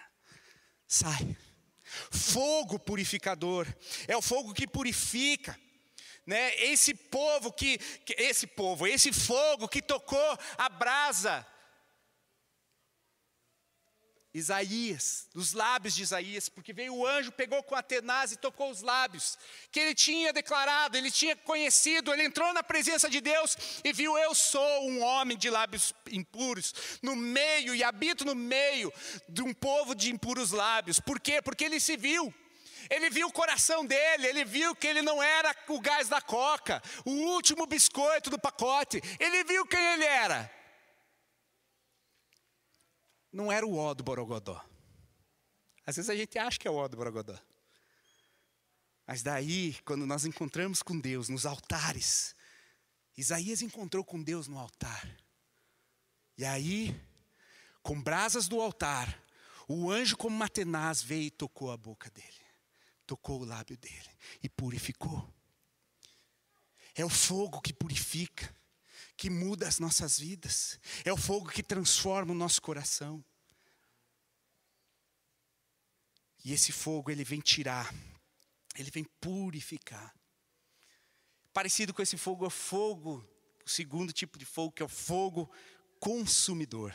[0.87, 1.35] sai.
[2.09, 3.67] Fogo purificador
[4.07, 5.59] é o fogo que purifica
[6.25, 6.55] né?
[6.55, 7.79] Esse povo que,
[8.17, 11.45] esse povo, esse fogo que tocou a brasa.
[14.33, 18.71] Isaías, nos lábios de Isaías, porque veio o anjo, pegou com a tenaz e tocou
[18.71, 19.37] os lábios,
[19.69, 24.17] que ele tinha declarado, ele tinha conhecido, ele entrou na presença de Deus e viu:
[24.17, 28.91] Eu sou um homem de lábios impuros, no meio e habito no meio
[29.27, 30.97] de um povo de impuros lábios.
[30.97, 31.41] Por quê?
[31.41, 32.33] Porque ele se viu.
[32.89, 36.81] Ele viu o coração dele, ele viu que ele não era o gás da coca,
[37.05, 39.01] o último biscoito do pacote.
[39.19, 40.60] Ele viu quem ele era.
[43.31, 44.63] Não era o ó do Borogodó.
[45.85, 47.39] Às vezes a gente acha que é o ó do Borogodó.
[49.07, 52.35] Mas daí, quando nós encontramos com Deus nos altares,
[53.17, 55.09] Isaías encontrou com Deus no altar.
[56.37, 56.95] E aí,
[57.81, 59.21] com brasas do altar,
[59.67, 62.41] o anjo como uma tenaz veio e tocou a boca dele
[63.11, 64.09] tocou o lábio dele
[64.41, 65.29] e purificou.
[66.95, 68.55] É o fogo que purifica,
[69.21, 70.79] que muda as nossas vidas.
[71.05, 73.23] É o fogo que transforma o nosso coração.
[76.43, 77.93] E esse fogo, ele vem tirar,
[78.75, 80.11] ele vem purificar.
[81.53, 83.23] Parecido com esse fogo é o fogo,
[83.63, 85.53] o segundo tipo de fogo, que é o fogo
[85.99, 86.91] consumidor.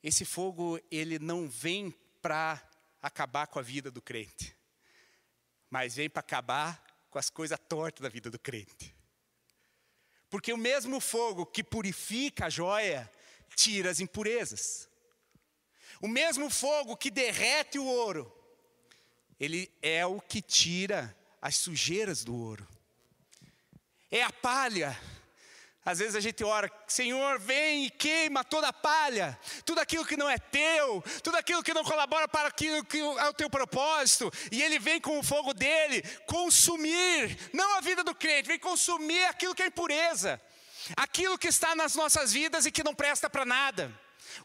[0.00, 1.90] Esse fogo, ele não vem
[2.22, 2.64] para
[3.02, 4.56] acabar com a vida do crente,
[5.68, 8.99] mas vem para acabar com as coisas tortas da vida do crente.
[10.30, 13.10] Porque o mesmo fogo que purifica a joia,
[13.56, 14.88] tira as impurezas.
[16.00, 18.32] O mesmo fogo que derrete o ouro,
[19.38, 22.66] ele é o que tira as sujeiras do ouro.
[24.10, 24.98] É a palha
[25.90, 30.16] às vezes a gente ora, Senhor, vem e queima toda a palha, tudo aquilo que
[30.16, 34.32] não é teu, tudo aquilo que não colabora para aquilo que é o teu propósito,
[34.50, 39.24] e Ele vem com o fogo dele consumir, não a vida do crente, vem consumir
[39.24, 40.40] aquilo que é impureza,
[40.96, 43.92] aquilo que está nas nossas vidas e que não presta para nada.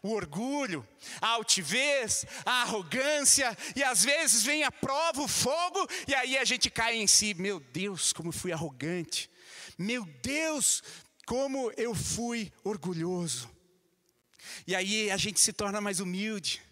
[0.02, 0.86] O orgulho,
[1.20, 6.44] a altivez, a arrogância, e às vezes vem a prova, o fogo, e aí a
[6.44, 9.30] gente cai em si, meu Deus, como fui arrogante.
[9.78, 10.82] Meu Deus,
[11.26, 13.50] como eu fui orgulhoso.
[14.66, 16.62] E aí a gente se torna mais humilde.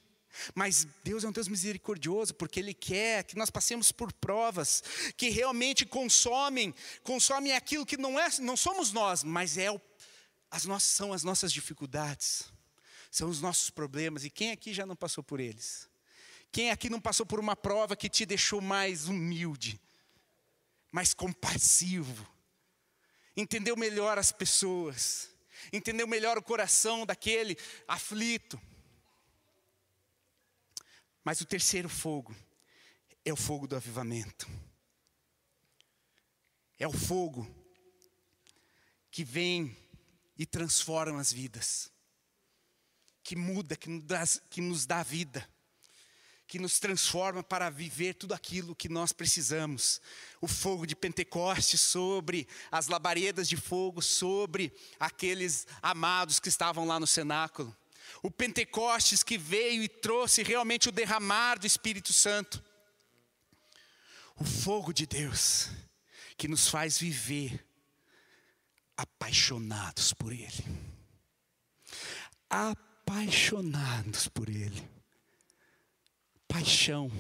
[0.55, 4.83] Mas Deus é um Deus misericordioso, porque Ele quer que nós passemos por provas
[5.17, 9.81] que realmente consomem, consomem aquilo que não, é, não somos nós, mas é o,
[10.51, 12.53] as nossas, são as nossas dificuldades,
[13.13, 14.25] são os nossos problemas.
[14.25, 15.89] E quem aqui já não passou por eles?
[16.51, 19.81] Quem aqui não passou por uma prova que te deixou mais humilde,
[20.91, 22.27] mais compassivo,
[23.37, 25.31] entendeu melhor as pessoas,
[25.73, 28.61] entendeu melhor o coração daquele aflito.
[31.23, 32.35] Mas o terceiro fogo
[33.25, 34.47] é o fogo do avivamento.
[36.79, 37.49] É o fogo
[39.11, 39.77] que vem
[40.37, 41.91] e transforma as vidas,
[43.23, 45.49] que muda, que nos dá, que nos dá vida
[46.47, 50.01] que nos transforma para viver tudo aquilo que nós precisamos.
[50.41, 57.01] O fogo de Pentecostes sobre as labaredas de fogo, sobre aqueles amados que estavam lá
[57.01, 57.75] no cenáculo.
[58.23, 62.63] O Pentecostes que veio e trouxe realmente o derramar do Espírito Santo.
[64.37, 65.71] O fogo de Deus
[66.37, 67.65] que nos faz viver
[68.97, 70.65] apaixonados por Ele.
[72.51, 74.94] Apaixonados por Ele
[76.55, 77.11] paixão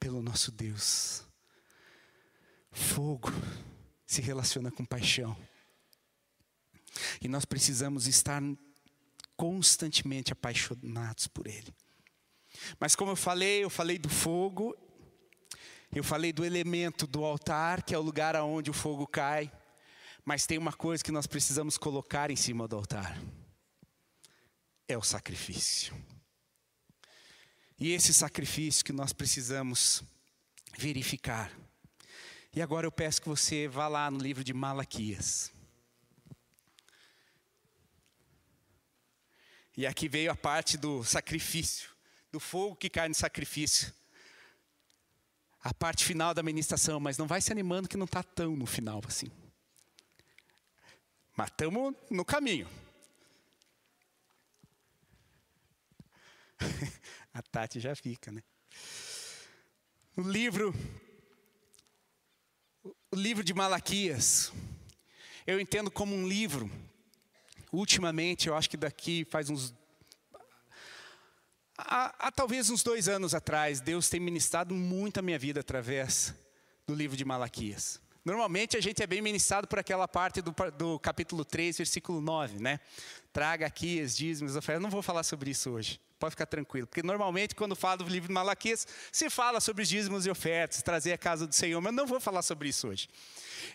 [0.00, 1.22] pelo nosso Deus.
[2.72, 3.30] Fogo
[4.04, 5.36] se relaciona com paixão.
[7.22, 8.42] E nós precisamos estar
[9.36, 11.72] constantemente apaixonados por Ele.
[12.80, 14.76] Mas como eu falei, eu falei do fogo,
[15.94, 19.52] eu falei do elemento do altar, que é o lugar aonde o fogo cai.
[20.24, 23.16] Mas tem uma coisa que nós precisamos colocar em cima do altar:
[24.88, 25.94] é o sacrifício.
[27.78, 30.02] E esse sacrifício que nós precisamos
[30.78, 31.52] verificar.
[32.54, 35.52] E agora eu peço que você vá lá no livro de Malaquias.
[39.76, 41.90] E aqui veio a parte do sacrifício,
[42.32, 43.92] do fogo que cai no sacrifício.
[45.62, 48.64] A parte final da ministração, mas não vai se animando que não está tão no
[48.64, 49.30] final assim.
[51.36, 52.66] Mas estamos no caminho.
[57.36, 58.42] A Tati já fica, né?
[60.16, 60.74] O livro,
[63.10, 64.50] o livro de Malaquias,
[65.46, 66.70] eu entendo como um livro.
[67.70, 69.74] Ultimamente, eu acho que daqui faz uns
[71.76, 76.34] há, há, talvez uns dois anos atrás, Deus tem ministrado muito a minha vida através
[76.86, 78.00] do livro de Malaquias.
[78.24, 82.60] Normalmente a gente é bem ministrado por aquela parte do, do capítulo 3, versículo 9,
[82.60, 82.80] né?
[83.30, 84.54] Traga aqui os dízimos.
[84.56, 86.00] Eu não vou falar sobre isso hoje.
[86.18, 89.88] Pode ficar tranquilo, porque normalmente quando fala do livro de Malaquias, se fala sobre os
[89.88, 93.06] dízimos e ofertas, trazer a casa do Senhor, mas não vou falar sobre isso hoje.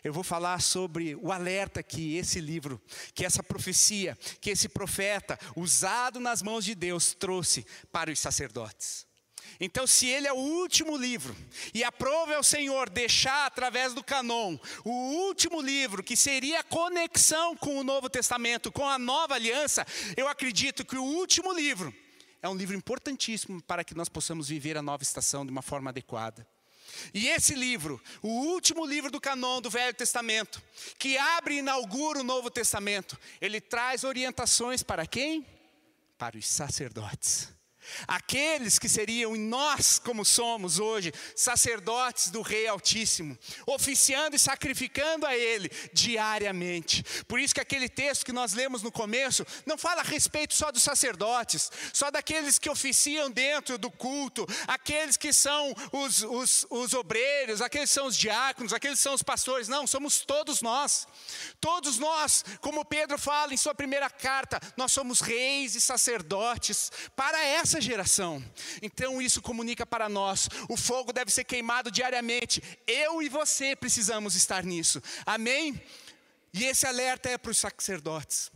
[0.03, 2.81] Eu vou falar sobre o alerta que esse livro,
[3.13, 9.05] que essa profecia, que esse profeta, usado nas mãos de Deus, trouxe para os sacerdotes.
[9.59, 11.35] Então, se ele é o último livro,
[11.73, 14.91] e aprove ao Senhor deixar através do canon o
[15.27, 19.85] último livro, que seria a conexão com o Novo Testamento, com a nova aliança,
[20.17, 21.93] eu acredito que o último livro
[22.41, 25.89] é um livro importantíssimo para que nós possamos viver a nova estação de uma forma
[25.89, 26.47] adequada.
[27.13, 30.61] E esse livro, o último livro do canon do Velho Testamento,
[30.97, 35.45] que abre e inaugura o Novo Testamento, ele traz orientações para quem?
[36.17, 37.49] Para os sacerdotes.
[38.07, 45.35] Aqueles que seriam nós, como somos hoje, sacerdotes do Rei Altíssimo, oficiando e sacrificando a
[45.35, 47.03] Ele diariamente.
[47.27, 50.71] Por isso que aquele texto que nós lemos no começo não fala a respeito só
[50.71, 56.93] dos sacerdotes, só daqueles que oficiam dentro do culto, aqueles que são os, os, os
[56.93, 59.67] obreiros, aqueles que são os diáconos, aqueles que são os pastores.
[59.67, 61.07] Não, somos todos nós.
[61.59, 67.43] Todos nós, como Pedro fala em sua primeira carta, nós somos reis e sacerdotes para
[67.43, 68.43] essa geração.
[68.81, 72.61] Então isso comunica para nós: o fogo deve ser queimado diariamente.
[72.87, 75.01] Eu e você precisamos estar nisso.
[75.25, 75.81] Amém?
[76.53, 78.51] E esse alerta é para os sacerdotes.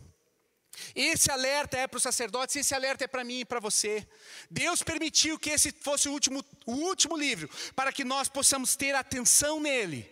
[0.94, 4.06] Esse alerta é para os sacerdotes, esse alerta é para mim e para você.
[4.50, 8.94] Deus permitiu que esse fosse o último, o último livro, para que nós possamos ter
[8.94, 10.10] atenção nele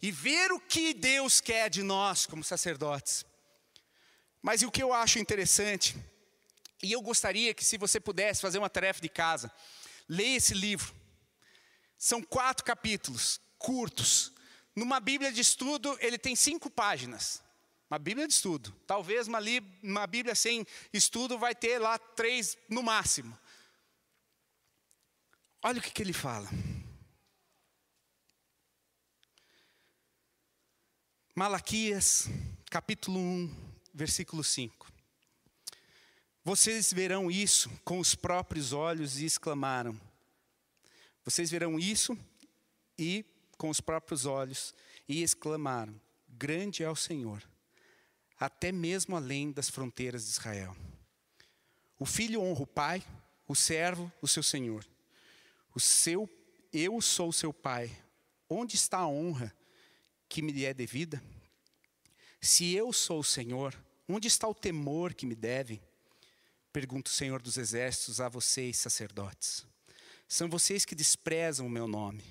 [0.00, 3.24] e ver o que Deus quer de nós como sacerdotes.
[4.40, 5.96] Mas o que eu acho interessante
[6.82, 9.50] e eu gostaria que, se você pudesse fazer uma tarefa de casa,
[10.08, 10.94] leia esse livro.
[11.96, 14.32] São quatro capítulos, curtos.
[14.74, 17.42] Numa Bíblia de estudo, ele tem cinco páginas.
[17.90, 18.74] Uma Bíblia de estudo.
[18.86, 19.38] Talvez uma,
[19.82, 23.36] uma Bíblia sem estudo vai ter lá três no máximo.
[25.62, 26.48] Olha o que, que ele fala.
[31.34, 32.28] Malaquias,
[32.70, 34.85] capítulo 1, versículo 5.
[36.46, 40.00] Vocês verão isso com os próprios olhos e exclamaram.
[41.24, 42.16] Vocês verão isso
[42.96, 43.24] e
[43.58, 44.72] com os próprios olhos
[45.08, 47.42] e exclamaram: Grande é o Senhor,
[48.38, 50.76] até mesmo além das fronteiras de Israel.
[51.98, 53.02] O filho honra o pai,
[53.48, 54.86] o servo o seu senhor.
[55.74, 56.30] O seu
[56.72, 57.90] eu sou seu pai.
[58.48, 59.52] Onde está a honra
[60.28, 61.20] que me é devida?
[62.40, 63.74] Se eu sou o Senhor,
[64.08, 65.82] onde está o temor que me devem?
[66.76, 69.64] Pergunta o Senhor dos Exércitos a vocês, sacerdotes.
[70.28, 72.22] São vocês que desprezam o meu nome.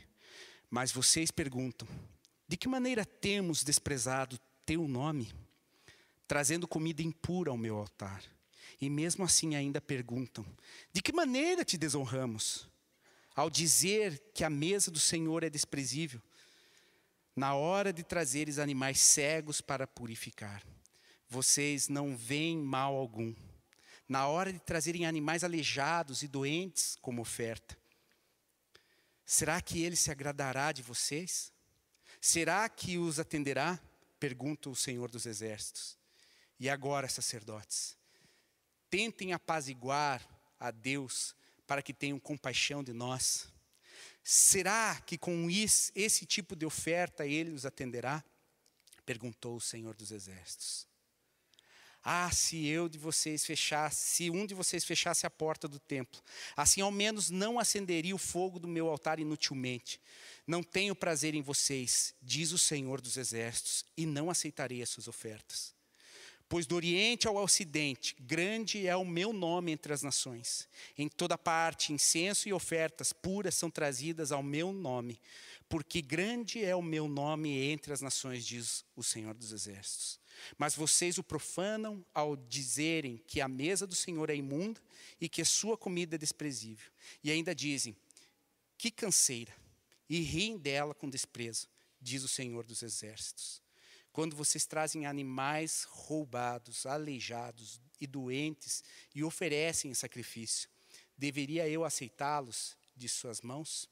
[0.70, 1.88] Mas vocês perguntam:
[2.48, 5.34] de que maneira temos desprezado teu nome?
[6.28, 8.24] Trazendo comida impura ao meu altar.
[8.80, 10.46] E mesmo assim ainda perguntam:
[10.94, 12.70] de que maneira te desonramos?
[13.36, 16.22] Ao dizer que a mesa do Senhor é desprezível,
[17.36, 20.64] na hora de trazeres animais cegos para purificar,
[21.28, 23.34] vocês não veem mal algum
[24.08, 27.78] na hora de trazerem animais aleijados e doentes como oferta.
[29.26, 31.52] Será que ele se agradará de vocês?
[32.22, 33.80] Será que os atenderá?
[34.20, 35.98] Pergunta o Senhor dos Exércitos.
[36.60, 37.98] E agora, sacerdotes,
[38.90, 40.26] tentem apaziguar
[40.60, 41.36] a Deus
[41.68, 43.48] para que tenham compaixão de nós.
[44.24, 48.24] Será que com esse tipo de oferta ele os atenderá?
[49.06, 50.88] Perguntou o Senhor dos Exércitos.
[52.08, 56.22] Ah, se eu de vocês fechasse, se um de vocês fechasse a porta do templo,
[56.56, 60.00] assim ao menos não acenderia o fogo do meu altar inutilmente.
[60.46, 65.08] Não tenho prazer em vocês, diz o Senhor dos Exércitos, e não aceitarei as suas
[65.08, 65.74] ofertas.
[66.48, 70.70] Pois do Oriente ao Ocidente, grande é o meu nome entre as nações.
[70.96, 75.20] Em toda parte, incenso e ofertas puras são trazidas ao meu nome,
[75.68, 80.20] porque grande é o meu nome entre as nações, diz o Senhor dos Exércitos.
[80.58, 84.82] Mas vocês o profanam ao dizerem que a mesa do Senhor é imunda
[85.20, 86.92] e que a sua comida é desprezível.
[87.24, 87.96] E ainda dizem:
[88.78, 89.54] que canseira,
[90.10, 91.68] e riem dela com desprezo,
[92.00, 93.62] diz o Senhor dos Exércitos.
[94.12, 98.84] Quando vocês trazem animais roubados, aleijados e doentes
[99.14, 100.70] e oferecem em sacrifício,
[101.18, 103.90] deveria eu aceitá-los de suas mãos?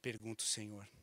[0.00, 0.95] Pergunta o Senhor.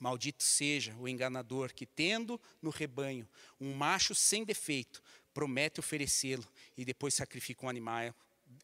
[0.00, 3.28] Maldito seja o enganador que, tendo no rebanho
[3.60, 5.02] um macho sem defeito,
[5.34, 8.14] promete oferecê-lo e depois sacrifica um animal,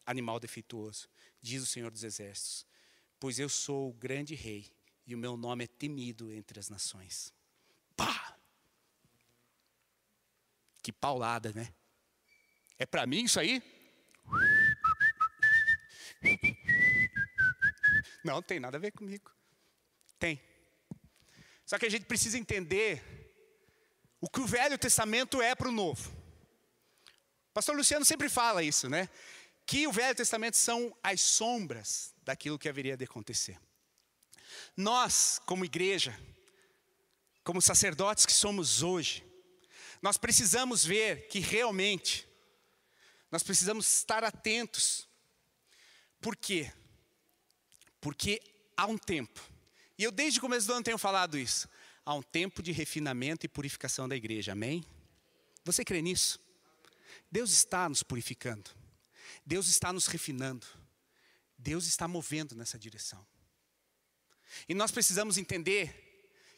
[0.03, 1.07] animal defeituoso.
[1.39, 2.65] Diz o Senhor dos Exércitos:
[3.19, 4.65] Pois eu sou o grande rei
[5.05, 7.31] e o meu nome é temido entre as nações.
[7.95, 8.35] Pá!
[10.81, 11.71] Que paulada, né?
[12.79, 13.61] É para mim isso aí?
[18.23, 19.31] Não, tem nada a ver comigo.
[20.17, 20.41] Tem.
[21.67, 23.03] Só que a gente precisa entender
[24.21, 26.09] o que o Velho Testamento é para o Novo.
[27.49, 29.09] O pastor Luciano sempre fala isso, né?
[29.65, 33.59] Que o Velho Testamento são as sombras daquilo que haveria de acontecer.
[34.77, 36.17] Nós, como igreja,
[37.43, 39.25] como sacerdotes que somos hoje,
[40.01, 42.25] nós precisamos ver que realmente
[43.29, 45.05] nós precisamos estar atentos.
[46.21, 46.71] Por quê?
[47.99, 48.41] Porque
[48.77, 49.56] há um tempo
[49.97, 51.67] e eu desde o começo do ano tenho falado isso.
[52.05, 54.83] Há um tempo de refinamento e purificação da igreja, amém?
[55.65, 56.39] Você crê nisso?
[57.31, 58.69] Deus está nos purificando.
[59.45, 60.65] Deus está nos refinando.
[61.57, 63.25] Deus está movendo nessa direção.
[64.69, 66.07] E nós precisamos entender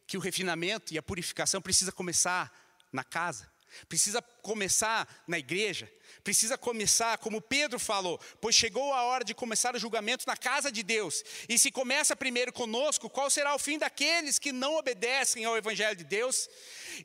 [0.06, 2.52] que o refinamento e a purificação precisa começar
[2.92, 3.52] na casa,
[3.88, 5.92] precisa começar na igreja,
[6.24, 10.72] precisa começar, como Pedro falou, pois chegou a hora de começar o julgamento na casa
[10.72, 11.24] de Deus.
[11.48, 15.96] E se começa primeiro conosco, qual será o fim daqueles que não obedecem ao Evangelho
[15.96, 16.50] de Deus?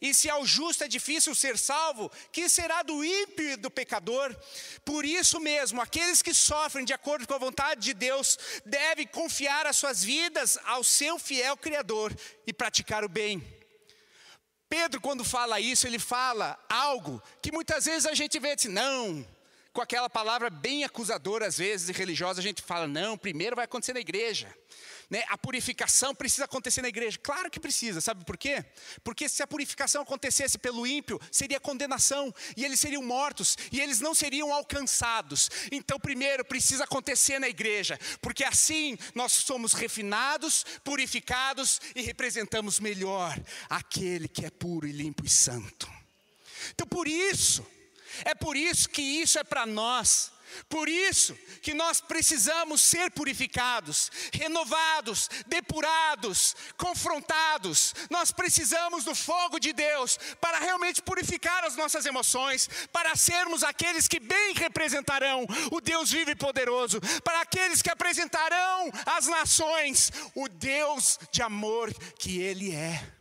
[0.01, 4.35] E se ao justo é difícil ser salvo, que será do ímpio e do pecador?
[4.85, 9.67] Por isso mesmo, aqueles que sofrem de acordo com a vontade de Deus devem confiar
[9.67, 12.15] as suas vidas ao seu fiel Criador
[12.47, 13.64] e praticar o bem.
[14.77, 19.25] Pedro, quando fala isso, ele fala algo que muitas vezes a gente vê assim, não,
[19.72, 23.66] com aquela palavra bem acusadora, às vezes, e religiosa, a gente fala, não, primeiro vai
[23.66, 24.53] acontecer na igreja.
[25.15, 25.23] Né?
[25.29, 27.17] A purificação precisa acontecer na igreja.
[27.23, 28.65] Claro que precisa, sabe por quê?
[29.05, 34.01] Porque se a purificação acontecesse pelo ímpio, seria condenação, e eles seriam mortos, e eles
[34.01, 35.49] não seriam alcançados.
[35.71, 43.41] Então, primeiro precisa acontecer na igreja, porque assim nós somos refinados, purificados e representamos melhor
[43.71, 45.89] aquele que é puro e limpo e santo.
[46.73, 47.65] Então, por isso,
[48.25, 50.34] é por isso que isso é para nós.
[50.68, 57.94] Por isso que nós precisamos ser purificados, renovados, depurados, confrontados.
[58.11, 64.09] Nós precisamos do fogo de Deus para realmente purificar as nossas emoções, para sermos aqueles
[64.09, 70.48] que bem representarão o Deus vivo e poderoso, para aqueles que apresentarão às nações o
[70.48, 73.14] Deus de amor que Ele é.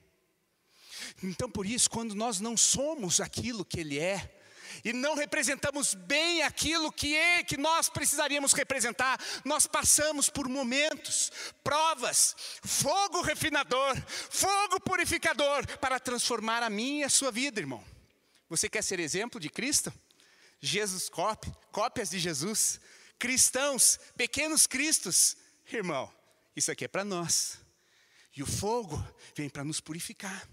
[1.22, 4.43] Então, por isso, quando nós não somos aquilo que Ele é,
[4.84, 11.32] e não representamos bem aquilo que, é, que nós precisaríamos representar, nós passamos por momentos,
[11.64, 13.96] provas, fogo refinador,
[14.30, 17.84] fogo purificador, para transformar a minha e a sua vida, irmão.
[18.50, 19.92] Você quer ser exemplo de Cristo?
[20.62, 21.10] Jesus,
[21.72, 22.80] cópias de Jesus,
[23.20, 25.36] cristãos, pequenos cristos,
[25.72, 26.14] irmão,
[26.56, 27.58] isso aqui é para nós.
[28.36, 29.04] E o fogo
[29.36, 30.48] vem para nos purificar.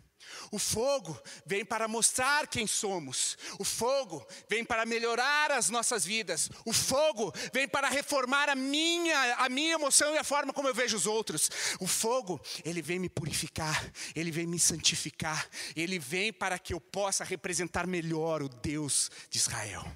[0.51, 3.37] O fogo vem para mostrar quem somos.
[3.59, 6.51] O fogo vem para melhorar as nossas vidas.
[6.65, 10.75] O fogo vem para reformar a minha, a minha emoção e a forma como eu
[10.75, 11.51] vejo os outros.
[11.79, 16.81] O fogo, ele vem me purificar, ele vem me santificar, ele vem para que eu
[16.81, 19.91] possa representar melhor o Deus de Israel.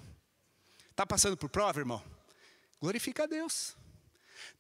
[0.91, 2.03] Está passando por prova, irmão?
[2.81, 3.77] Glorifica a Deus.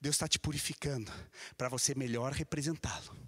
[0.00, 1.12] Deus está te purificando
[1.56, 3.23] para você melhor representá-lo.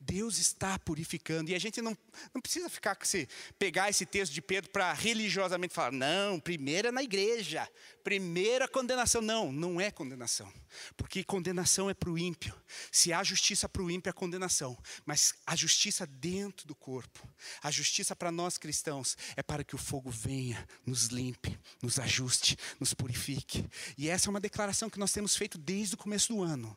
[0.00, 1.50] Deus está purificando.
[1.50, 1.96] E a gente não,
[2.34, 3.28] não precisa ficar com esse,
[3.58, 7.68] pegar esse texto de Pedro para religiosamente falar, não, primeiro é na igreja,
[8.02, 9.22] primeiro a condenação.
[9.22, 10.52] Não, não é condenação.
[10.96, 12.54] Porque condenação é para o ímpio.
[12.90, 14.76] Se há justiça para o ímpio, é condenação.
[15.04, 17.26] Mas a justiça dentro do corpo,
[17.62, 22.56] a justiça para nós cristãos, é para que o fogo venha, nos limpe, nos ajuste,
[22.80, 23.64] nos purifique.
[23.96, 26.76] E essa é uma declaração que nós temos feito desde o começo do ano.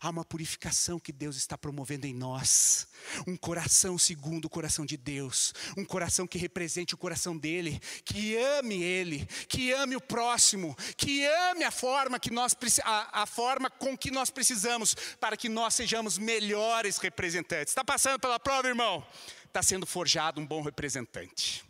[0.00, 2.86] Há uma purificação que Deus está promovendo em nós.
[3.26, 5.54] Um coração segundo o coração de Deus.
[5.76, 7.80] Um coração que represente o coração dele.
[8.04, 9.26] Que ame ele.
[9.48, 10.76] Que ame o próximo.
[10.96, 15.48] Que ame a forma, que nós, a, a forma com que nós precisamos para que
[15.48, 17.72] nós sejamos melhores representantes.
[17.72, 19.06] Está passando pela prova, irmão?
[19.46, 21.64] Está sendo forjado um bom representante.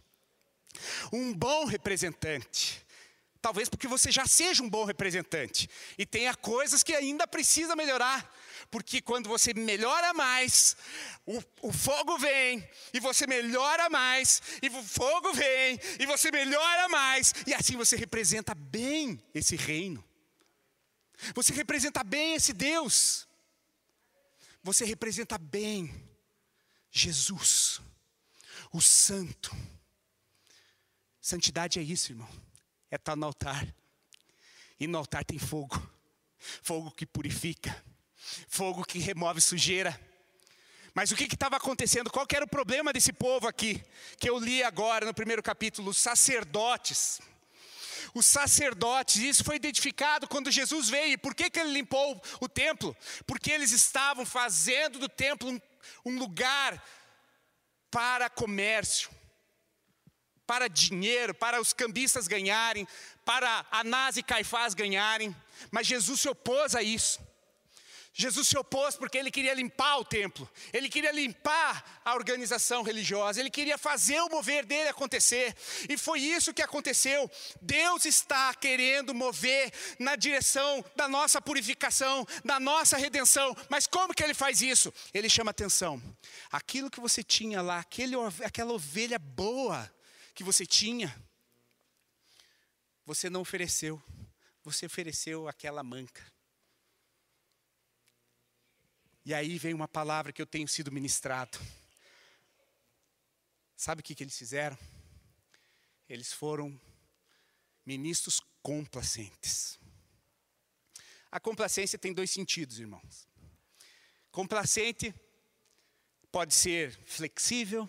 [1.12, 2.84] Um bom representante
[3.40, 8.30] Talvez porque você já seja um bom representante e tenha coisas que ainda precisa melhorar.
[8.70, 10.76] Porque quando você melhora mais,
[11.24, 16.88] o, o, fogo vem, e você melhora mais, e o fogo vem, e você melhora
[16.90, 20.04] mais, e assim você representa bem esse reino.
[21.34, 23.26] Você representa bem esse Deus.
[24.62, 25.90] Você representa bem
[26.90, 27.80] Jesus,
[28.70, 29.56] o Santo.
[31.22, 32.49] Santidade é isso, irmão
[32.90, 33.66] é estar no altar.
[34.78, 35.80] E no altar tem fogo.
[36.62, 37.84] Fogo que purifica.
[38.48, 39.98] Fogo que remove sujeira.
[40.94, 42.10] Mas o que estava acontecendo?
[42.10, 43.82] Qual era o problema desse povo aqui?
[44.18, 47.20] Que eu li agora no primeiro capítulo: os sacerdotes.
[48.12, 51.12] Os sacerdotes, isso foi identificado quando Jesus veio.
[51.12, 52.96] E por que, que ele limpou o templo?
[53.26, 55.60] Porque eles estavam fazendo do templo um,
[56.04, 56.82] um lugar
[57.90, 59.10] para comércio
[60.50, 62.84] para dinheiro, para os cambistas ganharem,
[63.24, 65.32] para Anás e Caifás ganharem.
[65.70, 67.20] Mas Jesus se opôs a isso.
[68.12, 73.38] Jesus se opôs porque ele queria limpar o templo, ele queria limpar a organização religiosa,
[73.38, 75.54] ele queria fazer o mover dele acontecer,
[75.88, 77.30] e foi isso que aconteceu.
[77.62, 84.24] Deus está querendo mover na direção da nossa purificação, da nossa redenção, mas como que
[84.24, 84.92] ele faz isso?
[85.14, 86.02] Ele chama atenção.
[86.50, 89.88] Aquilo que você tinha lá, aquele, aquela ovelha boa,
[90.34, 91.14] que você tinha,
[93.04, 94.02] você não ofereceu,
[94.62, 96.24] você ofereceu aquela manca.
[99.24, 101.58] E aí vem uma palavra que eu tenho sido ministrado.
[103.76, 104.78] Sabe o que, que eles fizeram?
[106.08, 106.80] Eles foram
[107.84, 109.78] ministros complacentes.
[111.30, 113.28] A complacência tem dois sentidos, irmãos.
[114.30, 115.14] Complacente
[116.30, 117.88] pode ser flexível,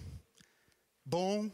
[1.05, 1.49] bom,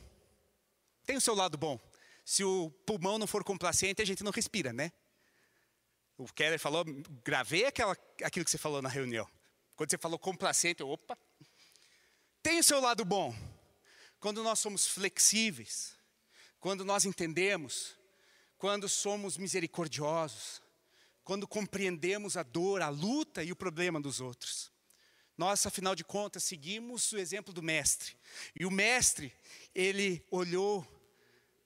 [1.07, 1.79] tem o seu lado bom.
[2.25, 4.91] Se o pulmão não for complacente, a gente não respira, né?
[6.17, 6.83] O Keller falou,
[7.23, 9.25] gravei aquela, aquilo que você falou na reunião.
[9.77, 11.17] Quando você falou complacente, eu, opa.
[12.43, 13.33] Tem o seu lado bom.
[14.19, 15.95] Quando nós somos flexíveis,
[16.59, 17.95] quando nós entendemos,
[18.57, 20.61] quando somos misericordiosos,
[21.23, 24.71] quando compreendemos a dor, a luta e o problema dos outros.
[25.37, 28.17] Nós, afinal de contas, seguimos o exemplo do mestre.
[28.59, 29.31] E o mestre,
[29.73, 30.85] ele olhou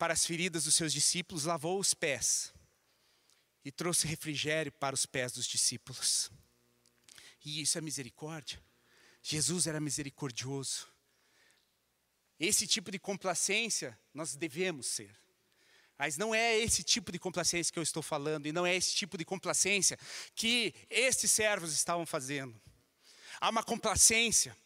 [0.01, 2.51] para as feridas dos seus discípulos, lavou os pés
[3.63, 6.31] e trouxe refrigério para os pés dos discípulos.
[7.45, 8.59] E isso é misericórdia.
[9.21, 10.87] Jesus era misericordioso.
[12.39, 15.15] Esse tipo de complacência nós devemos ser.
[15.99, 18.95] Mas não é esse tipo de complacência que eu estou falando, e não é esse
[18.95, 19.99] tipo de complacência
[20.33, 22.59] que estes servos estavam fazendo.
[23.39, 24.57] Há uma complacência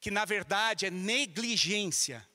[0.00, 2.28] que, na verdade, é negligência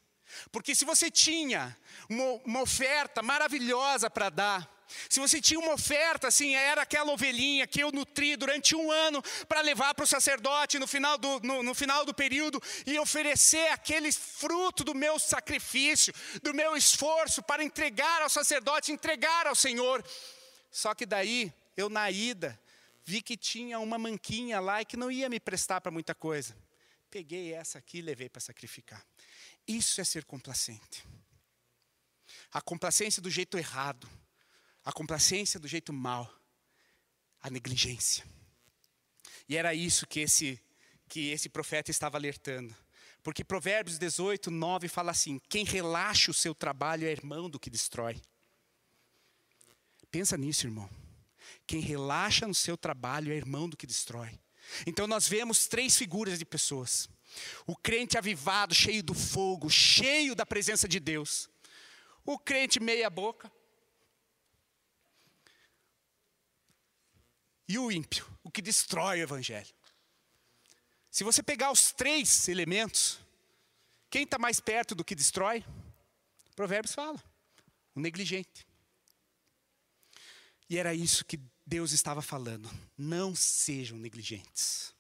[0.51, 1.75] porque se você tinha
[2.09, 4.77] uma, uma oferta maravilhosa para dar,
[5.09, 9.21] se você tinha uma oferta, assim, era aquela ovelhinha que eu nutri durante um ano
[9.47, 13.69] para levar para o sacerdote no final, do, no, no final do período e oferecer
[13.71, 20.03] aquele fruto do meu sacrifício, do meu esforço para entregar ao sacerdote, entregar ao Senhor.
[20.71, 22.57] Só que daí, eu na ida,
[23.03, 26.55] vi que tinha uma manquinha lá e que não ia me prestar para muita coisa.
[27.09, 29.05] Peguei essa aqui e levei para sacrificar.
[29.67, 31.03] Isso é ser complacente.
[32.51, 34.09] A complacência do jeito errado,
[34.83, 36.33] a complacência do jeito mal,
[37.41, 38.25] a negligência.
[39.49, 40.61] E era isso que esse,
[41.09, 42.75] que esse profeta estava alertando.
[43.21, 47.69] Porque Provérbios 18, 9 fala assim: quem relaxa o seu trabalho é irmão do que
[47.69, 48.21] destrói.
[50.09, 50.89] Pensa nisso, irmão.
[51.65, 54.39] Quem relaxa no seu trabalho é irmão do que destrói.
[54.85, 57.09] Então nós vemos três figuras de pessoas.
[57.65, 61.49] O crente avivado, cheio do fogo, cheio da presença de Deus.
[62.25, 63.51] O crente meia-boca.
[67.67, 69.73] E o ímpio, o que destrói o evangelho.
[71.11, 73.19] Se você pegar os três elementos,
[74.09, 75.65] quem está mais perto do que destrói?
[76.55, 77.21] Provérbios fala,
[77.93, 78.65] o negligente.
[80.69, 82.69] E era isso que Deus estava falando.
[82.97, 84.93] Não sejam negligentes.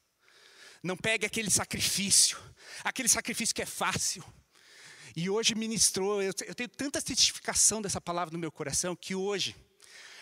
[0.83, 2.37] Não pegue aquele sacrifício,
[2.83, 4.23] aquele sacrifício que é fácil.
[5.15, 9.55] E hoje ministrou, eu, tenho tanta certificação dessa palavra no meu coração que hoje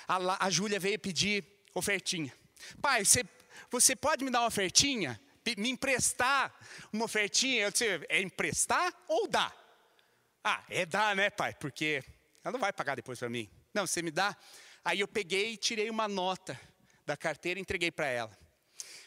[0.07, 1.43] a, a Júlia veio pedir
[1.73, 2.33] ofertinha.
[2.81, 3.25] Pai, você,
[3.69, 5.19] você pode me dar uma ofertinha?
[5.57, 6.53] Me emprestar
[6.93, 7.63] uma ofertinha?
[7.63, 9.51] Eu disse, é emprestar ou dá?
[10.43, 11.53] Ah, é dar, né, pai?
[11.55, 12.03] Porque
[12.43, 13.49] ela não vai pagar depois para mim.
[13.73, 14.35] Não, você me dá.
[14.83, 16.59] Aí eu peguei e tirei uma nota
[17.05, 18.44] da carteira e entreguei para ela.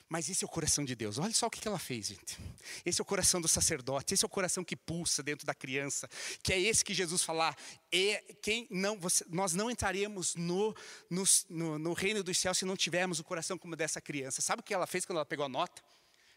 [0.08, 1.18] Mas esse é o coração de Deus.
[1.18, 2.38] Olha só o que ela fez, gente.
[2.84, 6.08] Esse é o coração do sacerdote, esse é o coração que pulsa dentro da criança,
[6.42, 7.54] que é esse que Jesus falar.
[7.92, 10.74] É quem não, você, nós não entraremos no,
[11.10, 14.40] no, no, no reino dos céus se não tivermos o coração como dessa criança.
[14.40, 15.82] Sabe o que ela fez quando ela pegou a nota?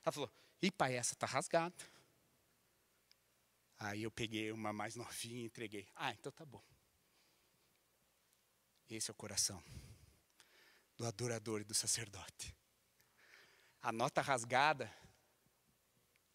[0.03, 0.29] Ela falou:
[0.61, 1.73] "Ih, pai, essa tá rasgada".
[3.79, 5.87] Aí eu peguei uma mais novinha e entreguei.
[5.95, 6.61] Ah, então tá bom.
[8.89, 9.63] Esse é o coração
[10.97, 12.53] do adorador e do sacerdote.
[13.81, 14.93] A nota rasgada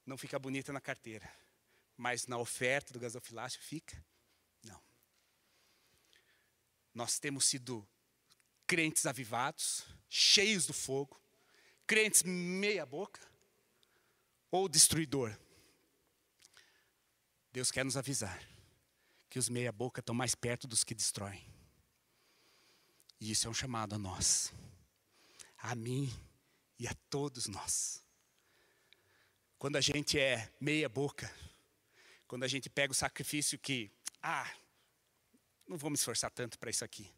[0.05, 1.30] não fica bonita na carteira,
[1.97, 4.03] mas na oferta do gasofilácio fica?
[4.62, 4.80] Não.
[6.92, 7.86] Nós temos sido
[8.66, 11.20] crentes avivados, cheios do fogo,
[11.86, 13.20] crentes meia boca
[14.51, 15.36] ou destruidor.
[17.53, 18.44] Deus quer nos avisar
[19.30, 21.47] que os meia boca estão mais perto dos que destroem.
[23.20, 24.53] E isso é um chamado a nós,
[25.59, 26.12] a mim
[26.79, 28.03] e a todos nós.
[29.59, 31.31] Quando a gente é meia boca,
[32.27, 33.91] quando a gente pega o sacrifício que,
[34.22, 34.51] ah,
[35.66, 37.11] não vou me esforçar tanto para isso aqui.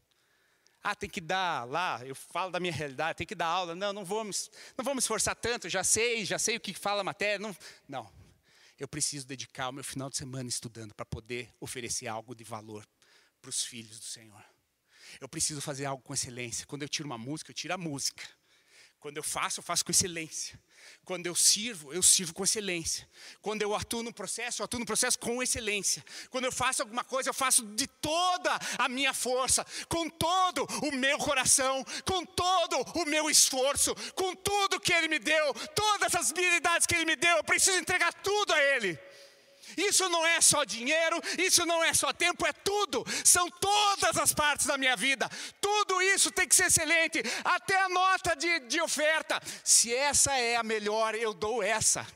[0.83, 3.75] Ah, tem que dar lá, eu falo da minha realidade, tem que dar aula.
[3.75, 4.31] Não, não vou me,
[4.77, 7.39] não vou me esforçar tanto, já sei, já sei o que fala a matéria.
[7.39, 7.57] Não,
[7.89, 8.11] não.
[8.79, 12.87] Eu preciso dedicar o meu final de semana estudando para poder oferecer algo de valor
[13.41, 14.45] para os filhos do Senhor.
[15.21, 16.67] Eu preciso fazer algo com excelência.
[16.67, 18.23] Quando eu tiro uma música, eu tiro a música.
[19.01, 20.59] Quando eu faço, eu faço com excelência.
[21.05, 23.09] Quando eu sirvo, eu sirvo com excelência.
[23.41, 26.05] Quando eu atuo no processo, eu atuo no processo com excelência.
[26.31, 30.93] Quando eu faço alguma coisa, eu faço de toda a minha força, com todo o
[30.93, 36.31] meu coração, com todo o meu esforço, com tudo que Ele me deu, todas as
[36.31, 38.99] habilidades que Ele me deu, eu preciso entregar tudo a Ele.
[39.77, 43.05] Isso não é só dinheiro, isso não é só tempo, é tudo.
[43.25, 45.29] São todas as partes da minha vida.
[45.61, 49.41] Tudo isso tem que ser excelente, até a nota de, de oferta.
[49.63, 52.07] Se essa é a melhor, eu dou essa.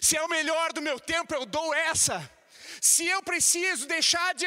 [0.00, 2.28] Se é o melhor do meu tempo, eu dou essa.
[2.80, 4.46] Se eu preciso deixar de,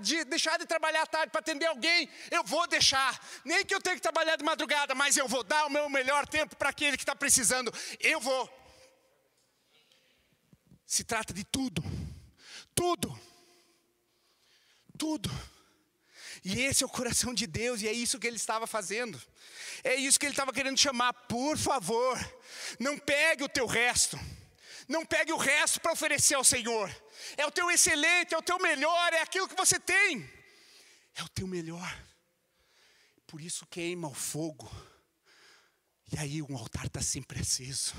[0.00, 3.18] de, deixar de trabalhar tarde para atender alguém, eu vou deixar.
[3.44, 6.26] Nem que eu tenha que trabalhar de madrugada, mas eu vou dar o meu melhor
[6.26, 7.72] tempo para aquele que está precisando.
[8.00, 8.59] Eu vou
[10.90, 11.84] se trata de tudo.
[12.74, 13.16] Tudo.
[14.98, 15.30] Tudo.
[16.44, 19.22] E esse é o coração de Deus, e é isso que ele estava fazendo.
[19.84, 21.12] É isso que ele estava querendo chamar.
[21.12, 22.18] Por favor,
[22.80, 24.18] não pegue o teu resto.
[24.88, 26.90] Não pegue o resto para oferecer ao Senhor.
[27.36, 30.28] É o teu excelente, é o teu melhor, é aquilo que você tem.
[31.14, 32.04] É o teu melhor.
[33.28, 34.68] Por isso queima o fogo.
[36.12, 37.94] E aí o altar está sempre aceso.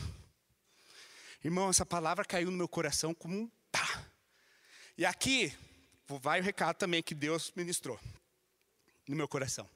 [1.43, 4.05] Irmão, essa palavra caiu no meu coração como um pá.
[4.97, 5.55] E aqui
[6.07, 7.99] vai o recado também que Deus ministrou
[9.07, 9.67] no meu coração.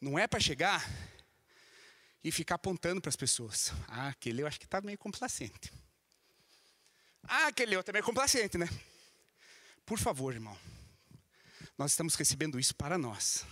[0.00, 0.82] Não é para chegar
[2.22, 3.72] e ficar apontando para as pessoas.
[3.86, 5.70] Ah, aquele eu acho que está meio complacente.
[7.22, 8.68] Ah, aquele outro é meio complacente, né?
[9.84, 10.56] Por favor, irmão.
[11.76, 13.44] Nós estamos recebendo isso para nós.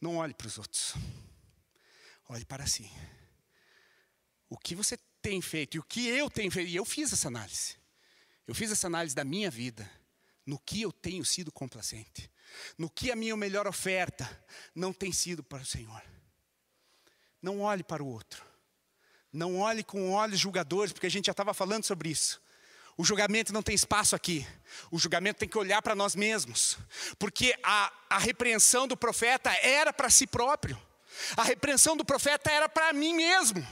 [0.00, 0.94] Não olhe para os outros.
[2.28, 2.90] Olhe para si.
[4.48, 6.70] O que você tem feito e o que eu tenho feito.
[6.70, 7.74] E eu fiz essa análise.
[8.46, 9.90] Eu fiz essa análise da minha vida,
[10.46, 12.30] no que eu tenho sido complacente,
[12.78, 14.24] no que a minha melhor oferta
[14.72, 16.00] não tem sido para o Senhor.
[17.42, 18.44] Não olhe para o outro.
[19.32, 22.40] Não olhe com olhos julgadores, porque a gente já estava falando sobre isso.
[22.96, 24.46] O julgamento não tem espaço aqui.
[24.92, 26.78] O julgamento tem que olhar para nós mesmos.
[27.18, 30.80] Porque a, a repreensão do profeta era para si próprio.
[31.36, 33.66] A repreensão do profeta era para mim mesmo.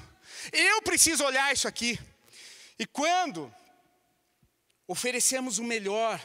[0.53, 1.99] Eu preciso olhar isso aqui.
[2.79, 3.53] E quando
[4.87, 6.21] oferecemos o melhor,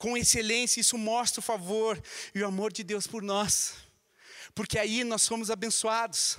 [0.00, 2.02] com excelência, isso mostra o favor
[2.34, 3.74] e o amor de Deus por nós.
[4.54, 6.38] Porque aí nós somos abençoados.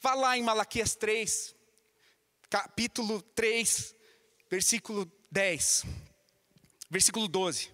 [0.00, 1.54] Vá lá em Malaquias 3,
[2.48, 3.94] capítulo 3,
[4.50, 5.84] versículo 10,
[6.90, 7.73] versículo 12.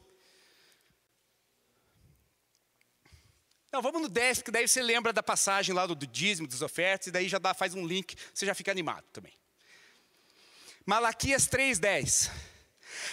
[3.72, 6.60] Não, vamos no 10, porque daí você lembra da passagem lá do, do dízimo, dos
[6.60, 9.32] ofertas, e daí já dá, faz um link, você já fica animado também.
[10.84, 12.30] Malaquias 3:10.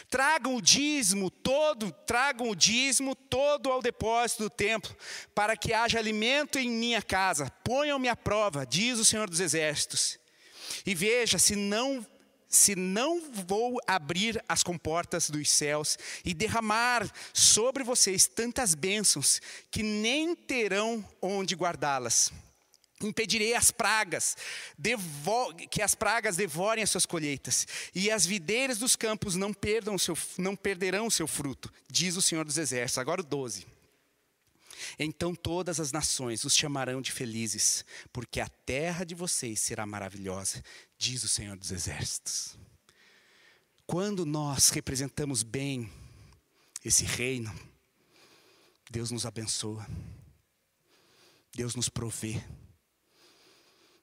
[0.09, 4.95] Tragam o dízimo todo, tragam o dízimo todo ao depósito do templo,
[5.35, 7.51] para que haja alimento em minha casa.
[7.63, 10.17] Ponham-me à prova, diz o Senhor dos Exércitos.
[10.85, 12.05] E veja se não
[12.49, 19.83] se não vou abrir as comportas dos céus e derramar sobre vocês tantas bênçãos que
[19.83, 22.31] nem terão onde guardá-las.
[22.99, 24.35] Impedirei as pragas,
[25.69, 30.17] que as pragas devorem as suas colheitas, e as videiras dos campos não, perdam seu,
[30.37, 32.97] não perderão o seu fruto, diz o Senhor dos Exércitos.
[32.97, 33.76] Agora o 12.
[34.97, 40.63] Então todas as nações os chamarão de felizes, porque a terra de vocês será maravilhosa,
[40.97, 42.57] diz o Senhor dos Exércitos.
[43.85, 45.89] Quando nós representamos bem
[46.83, 47.53] esse reino,
[48.89, 49.87] Deus nos abençoa,
[51.53, 52.41] Deus nos provê.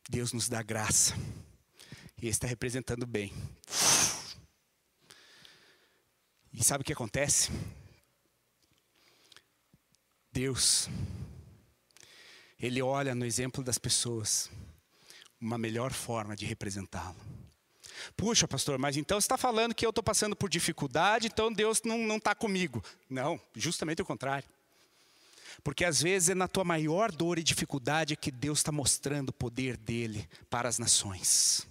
[0.08, 1.14] Deus nos dá graça.
[2.20, 3.32] E está representando bem.
[6.52, 7.50] E sabe o que acontece?
[10.35, 10.89] Deus,
[12.59, 14.51] Ele olha no exemplo das pessoas
[15.41, 17.16] uma melhor forma de representá-lo.
[18.16, 21.82] Puxa, pastor, mas então você está falando que eu estou passando por dificuldade, então Deus
[21.85, 22.82] não está comigo.
[23.09, 24.49] Não, justamente o contrário.
[25.62, 29.32] Porque às vezes é na tua maior dor e dificuldade que Deus está mostrando o
[29.32, 31.64] poder dele para as nações.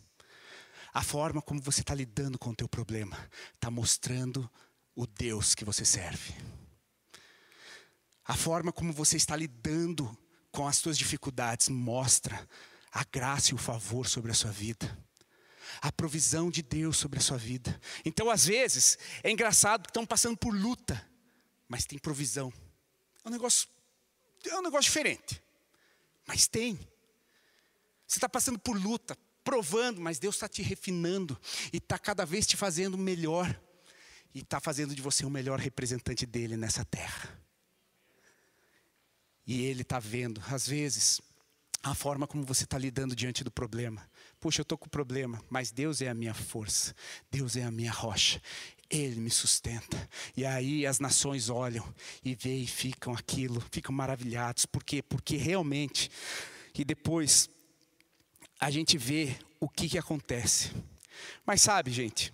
[0.93, 4.49] A forma como você está lidando com o teu problema está mostrando
[4.95, 6.33] o Deus que você serve.
[8.25, 10.17] A forma como você está lidando
[10.51, 12.47] com as suas dificuldades mostra
[12.91, 14.97] a graça e o favor sobre a sua vida.
[15.81, 17.79] A provisão de Deus sobre a sua vida.
[18.05, 21.03] Então, às vezes, é engraçado que estão passando por luta,
[21.67, 22.53] mas tem provisão.
[23.25, 23.67] É um negócio,
[24.45, 25.41] é um negócio diferente.
[26.27, 26.75] Mas tem.
[28.07, 31.37] Você está passando por luta, provando, mas Deus está te refinando
[31.73, 33.59] e está cada vez te fazendo melhor.
[34.35, 37.42] E está fazendo de você o melhor representante dele nessa terra.
[39.45, 41.21] E ele está vendo, às vezes,
[41.83, 44.01] a forma como você está lidando diante do problema.
[44.39, 46.95] Puxa, eu estou com problema, mas Deus é a minha força,
[47.29, 48.41] Deus é a minha rocha,
[48.89, 50.09] Ele me sustenta.
[50.35, 51.85] E aí as nações olham
[52.23, 54.65] e veem e ficam aquilo, ficam maravilhados.
[54.65, 55.01] Por quê?
[55.01, 56.09] Porque realmente,
[56.73, 57.49] e depois
[58.59, 60.71] a gente vê o que, que acontece.
[61.45, 62.33] Mas sabe, gente,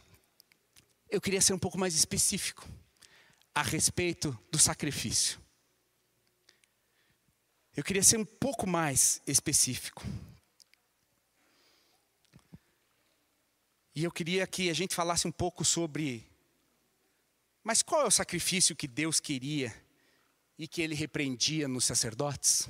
[1.09, 2.67] eu queria ser um pouco mais específico
[3.53, 5.39] a respeito do sacrifício.
[7.79, 10.03] Eu queria ser um pouco mais específico.
[13.95, 16.29] E eu queria que a gente falasse um pouco sobre.
[17.63, 19.73] Mas qual é o sacrifício que Deus queria
[20.57, 22.67] e que ele repreendia nos sacerdotes?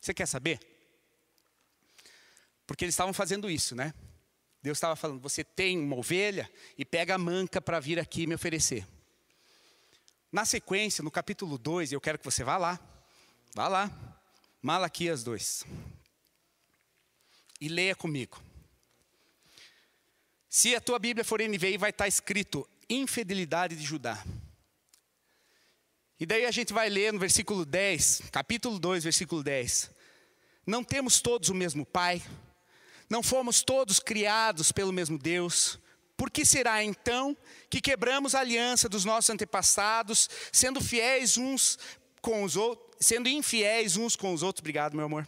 [0.00, 0.60] Você quer saber?
[2.68, 3.92] Porque eles estavam fazendo isso, né?
[4.62, 8.36] Deus estava falando: você tem uma ovelha e pega a manca para vir aqui me
[8.36, 8.86] oferecer.
[10.30, 12.78] Na sequência, no capítulo 2, eu quero que você vá lá.
[13.52, 14.15] Vá lá.
[14.62, 15.64] Malaquias 2.
[17.60, 18.40] E leia comigo.
[20.48, 24.24] Se a tua Bíblia for NVI, vai estar escrito infidelidade de Judá.
[26.18, 29.90] E daí a gente vai ler no versículo 10, capítulo 2, versículo 10.
[30.66, 32.22] Não temos todos o mesmo Pai,
[33.08, 35.78] não fomos todos criados pelo mesmo Deus.
[36.16, 37.36] Por que será então
[37.68, 41.78] que quebramos a aliança dos nossos antepassados, sendo fiéis uns
[42.22, 42.85] com os outros?
[42.98, 44.60] Sendo infiéis uns com os outros.
[44.60, 45.26] Obrigado, meu amor.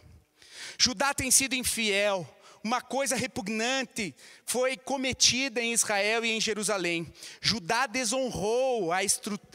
[0.77, 2.27] Judá tem sido infiel.
[2.63, 4.13] Uma coisa repugnante
[4.45, 7.11] foi cometida em Israel e em Jerusalém.
[7.39, 8.99] Judá desonrou a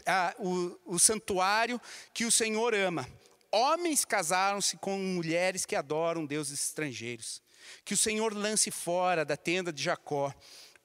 [0.05, 1.79] a, o, o santuário
[2.13, 3.07] que o Senhor ama.
[3.51, 7.41] Homens casaram-se com mulheres que adoram deuses estrangeiros.
[7.83, 10.33] Que o Senhor lance fora da tenda de Jacó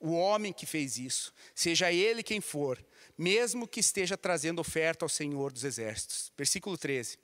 [0.01, 2.83] o homem que fez isso, seja ele quem for,
[3.21, 6.33] mesmo que esteja trazendo oferta ao Senhor dos Exércitos.
[6.39, 7.19] Versículo 13.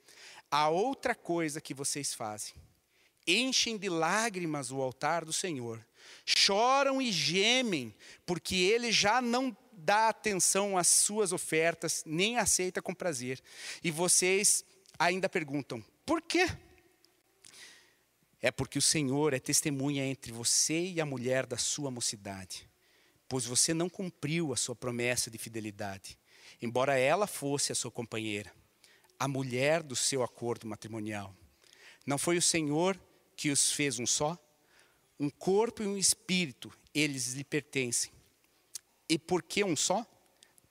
[0.51, 2.53] A outra coisa que vocês fazem,
[3.25, 5.83] enchem de lágrimas o altar do Senhor,
[6.23, 7.95] choram e gemem,
[8.27, 13.41] porque ele já não dá atenção às suas ofertas, nem aceita com prazer.
[13.83, 14.63] E vocês
[14.99, 16.47] ainda perguntam: por quê?
[18.39, 22.69] É porque o Senhor é testemunha entre você e a mulher da sua mocidade
[23.27, 26.17] pois você não cumpriu a sua promessa de fidelidade,
[26.61, 28.51] embora ela fosse a sua companheira,
[29.19, 31.35] a mulher do seu acordo matrimonial.
[32.05, 32.99] Não foi o Senhor
[33.35, 34.37] que os fez um só?
[35.19, 38.11] Um corpo e um espírito, eles lhe pertencem.
[39.09, 40.05] E por que um só?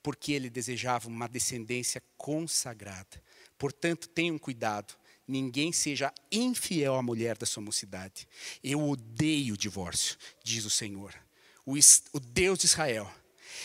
[0.01, 3.21] Porque ele desejava uma descendência consagrada.
[3.57, 4.95] Portanto, tenham cuidado,
[5.27, 8.27] ninguém seja infiel à mulher da sua mocidade.
[8.63, 11.13] Eu odeio o divórcio, diz o Senhor
[11.67, 13.11] o, Deus de Israel.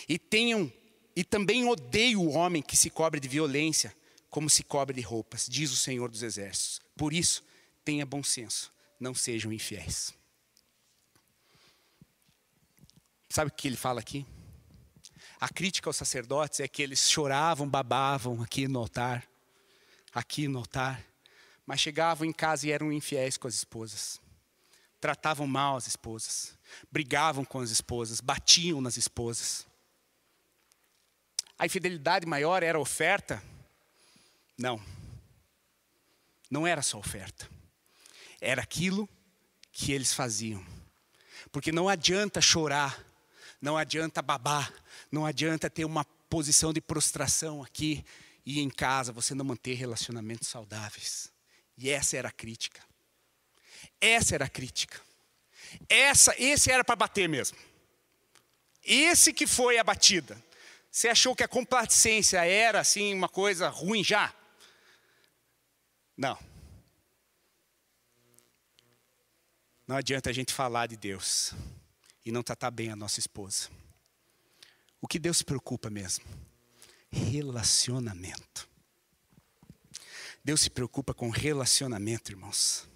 [0.09, 0.71] E tenham
[1.15, 3.95] e também odeio o homem que se cobre de violência,
[4.31, 6.81] como se cobre de roupas, diz o Senhor dos Exércitos.
[6.97, 7.45] Por isso,
[7.85, 10.15] tenha bom senso, não sejam infiéis.
[13.29, 14.27] Sabe o que ele fala aqui?
[15.39, 19.29] A crítica aos sacerdotes é que eles choravam, babavam aqui no altar,
[20.15, 21.05] aqui no altar,
[21.67, 24.21] mas chegavam em casa e eram infiéis com as esposas.
[25.01, 26.57] Tratavam mal as esposas,
[26.91, 29.67] brigavam com as esposas, batiam nas esposas.
[31.59, 33.43] A infidelidade maior era oferta?
[34.59, 34.83] Não.
[36.51, 37.49] Não era só oferta.
[38.41, 39.09] Era aquilo
[39.73, 40.65] que eles faziam.
[41.51, 43.03] Porque não adianta chorar,
[43.61, 44.73] não adianta babar,
[45.11, 48.05] não adianta ter uma posição de prostração aqui
[48.45, 51.33] e em casa você não manter relacionamentos saudáveis.
[51.77, 52.83] E essa era a crítica.
[54.01, 55.01] Essa era a crítica.
[55.89, 57.59] Essa, esse era para bater mesmo.
[58.83, 60.37] Esse que foi a batida.
[60.91, 64.35] Você achou que a complacência era assim uma coisa ruim já?
[66.17, 66.39] Não.
[69.87, 71.53] Não adianta a gente falar de Deus
[72.25, 73.69] e não tratar bem a nossa esposa.
[75.01, 76.25] O que Deus se preocupa mesmo?
[77.11, 78.69] Relacionamento.
[80.45, 82.89] Deus se preocupa com relacionamento, irmãos.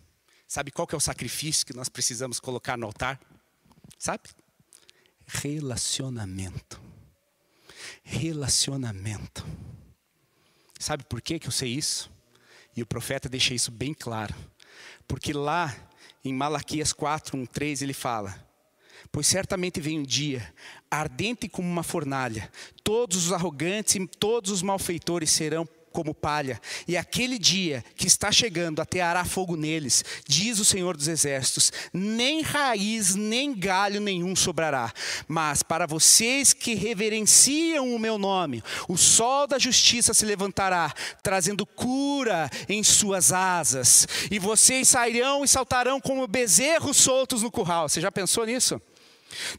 [0.47, 3.20] Sabe qual que é o sacrifício que nós precisamos colocar no altar?
[3.99, 4.28] Sabe?
[5.26, 6.80] Relacionamento.
[8.03, 9.44] Relacionamento.
[10.78, 12.11] Sabe por que, que eu sei isso?
[12.76, 14.34] E o profeta deixa isso bem claro.
[15.09, 15.74] Porque lá
[16.24, 18.47] em Malaquias 4, 1, 3, ele fala:
[19.11, 20.55] Pois certamente vem um dia,
[20.90, 22.51] ardente como uma fornalha,
[22.84, 25.66] todos os arrogantes e todos os malfeitores serão
[25.97, 31.09] como palha, e aquele dia que está chegando ateará fogo neles, diz o Senhor dos
[31.09, 34.92] Exércitos, nem raiz nem galho nenhum sobrará.
[35.26, 40.92] Mas para vocês que reverenciam o meu nome, o sol da justiça se levantará,
[41.22, 47.88] trazendo cura em suas asas, e vocês sairão e saltarão como bezerros soltos no curral.
[47.88, 48.78] Você já pensou nisso?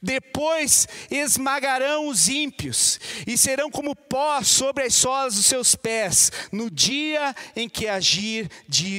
[0.02, 6.70] Depois esmagarão os ímpios e serão como pó sobre as solas dos seus pés, no
[6.70, 8.50] dia em que agir,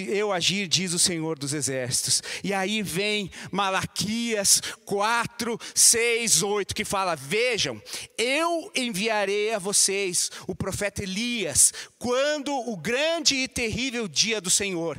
[0.08, 2.22] eu agir, diz o Senhor dos Exércitos.
[2.42, 7.80] E aí vem Malaquias 4, 6, 8, que fala: Vejam,
[8.16, 14.98] eu enviarei a vocês o profeta Elias, quando o grande e terrível dia do Senhor.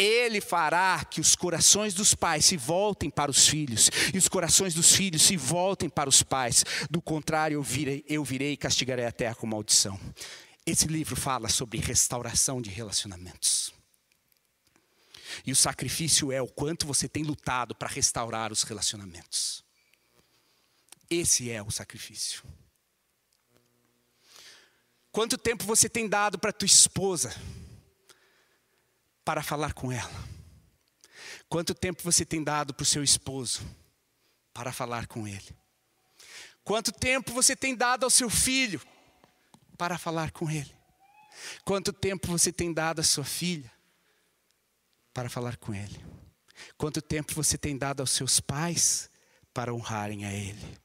[0.00, 4.72] Ele fará que os corações dos pais se voltem para os filhos, e os corações
[4.72, 6.64] dos filhos se voltem para os pais.
[6.90, 10.00] Do contrário, eu virei, eu virei e castigarei a terra com maldição.
[10.64, 13.74] Esse livro fala sobre restauração de relacionamentos.
[15.44, 19.62] E o sacrifício é o quanto você tem lutado para restaurar os relacionamentos.
[21.10, 22.42] Esse é o sacrifício.
[25.12, 27.34] Quanto tempo você tem dado para tua esposa?
[29.30, 30.28] Para falar com ela?
[31.48, 33.64] Quanto tempo você tem dado para o seu esposo
[34.52, 35.56] para falar com ele?
[36.64, 38.82] Quanto tempo você tem dado ao seu filho
[39.78, 40.74] para falar com ele?
[41.64, 43.70] Quanto tempo você tem dado à sua filha
[45.14, 46.04] para falar com ele?
[46.76, 49.08] Quanto tempo você tem dado aos seus pais
[49.54, 50.76] para honrarem a ele?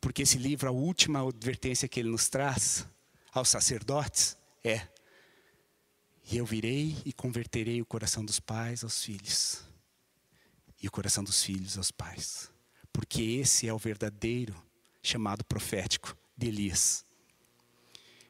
[0.00, 2.84] Porque esse livro, a última advertência que ele nos traz
[3.32, 4.97] aos sacerdotes é:
[6.30, 9.62] e eu virei e converterei o coração dos pais aos filhos,
[10.80, 12.50] e o coração dos filhos aos pais,
[12.92, 14.54] porque esse é o verdadeiro
[15.02, 17.04] chamado profético de Elias.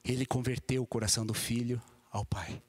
[0.04, 2.62] Ele converteu o coração do filho ao pai,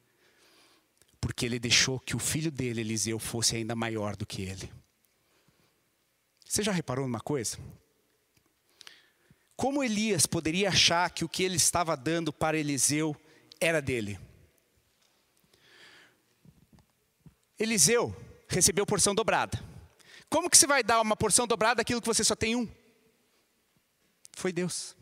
[1.22, 4.72] porque ele deixou que o filho dele, Eliseu, fosse ainda maior do que ele.
[6.44, 7.58] Você já reparou numa coisa?
[9.56, 13.16] Como Elias poderia achar que o que ele estava dando para Eliseu
[13.62, 14.20] era dele?
[17.60, 18.16] Eliseu
[18.48, 19.62] recebeu porção dobrada.
[20.30, 22.68] Como que você vai dar uma porção dobrada daquilo que você só tem um?
[24.36, 24.96] Foi Deus.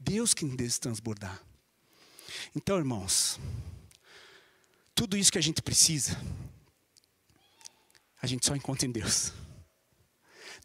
[0.00, 1.40] Deus que nos transbordar.
[2.56, 3.38] Então, irmãos,
[4.94, 6.18] tudo isso que a gente precisa,
[8.22, 9.32] a gente só encontra em Deus.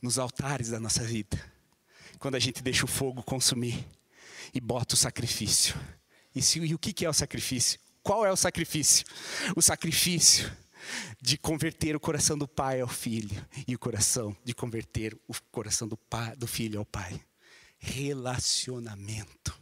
[0.02, 1.38] Nos altares da nossa vida.
[2.20, 3.86] Quando a gente deixa o fogo consumir
[4.54, 5.76] e bota o sacrifício.
[6.34, 7.80] E, se, e o que é o sacrifício?
[8.02, 9.06] Qual é o sacrifício?
[9.56, 10.50] O sacrifício
[11.22, 15.88] de converter o coração do pai ao filho e o coração de converter o coração
[15.88, 17.22] do pai, do filho ao pai.
[17.78, 19.58] Relacionamento.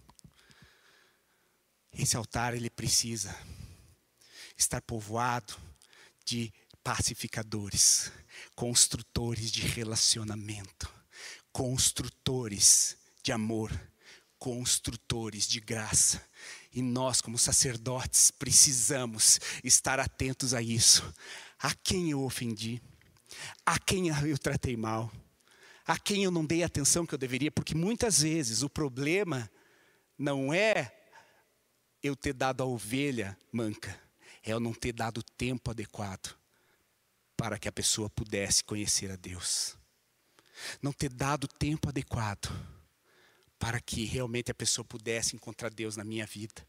[1.94, 3.36] Esse altar ele precisa
[4.58, 5.56] estar povoado
[6.26, 6.52] de
[6.84, 8.12] pacificadores,
[8.56, 10.92] construtores de relacionamento,
[11.52, 13.72] construtores de amor,
[14.38, 16.22] construtores de graça.
[16.74, 21.14] E nós, como sacerdotes, precisamos estar atentos a isso.
[21.60, 22.82] A quem eu ofendi?
[23.66, 25.12] A quem eu tratei mal?
[25.86, 27.52] A quem eu não dei a atenção que eu deveria?
[27.52, 29.50] Porque muitas vezes o problema
[30.18, 30.94] não é
[32.04, 34.00] eu ter dado a ovelha manca,
[34.44, 36.36] é eu não ter dado o tempo adequado
[37.36, 39.78] para que a pessoa pudesse conhecer a Deus.
[40.82, 42.50] Não ter dado o tempo adequado
[43.60, 46.66] para que realmente a pessoa pudesse encontrar Deus na minha vida.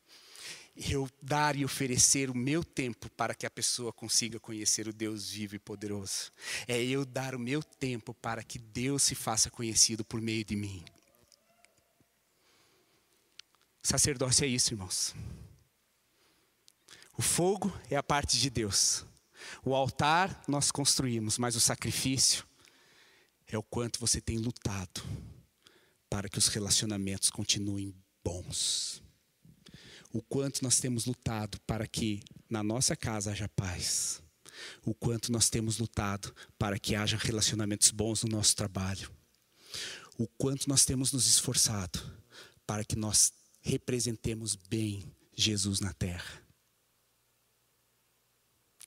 [0.77, 5.29] Eu dar e oferecer o meu tempo para que a pessoa consiga conhecer o Deus
[5.29, 6.31] vivo e poderoso.
[6.69, 10.55] É eu dar o meu tempo para que Deus se faça conhecido por meio de
[10.55, 10.85] mim.
[13.83, 15.15] Sacerdócio é isso, irmãos.
[17.17, 19.05] O fogo é a parte de Deus.
[19.65, 22.47] O altar nós construímos, mas o sacrifício
[23.49, 25.03] é o quanto você tem lutado
[26.11, 27.95] para que os relacionamentos continuem
[28.25, 29.03] bons.
[30.13, 34.23] O quanto nós temos lutado para que na nossa casa haja paz.
[34.85, 39.11] O quanto nós temos lutado para que haja relacionamentos bons no nosso trabalho.
[40.17, 42.01] O quanto nós temos nos esforçado
[42.67, 45.05] para que nós representemos bem
[45.37, 46.43] Jesus na terra.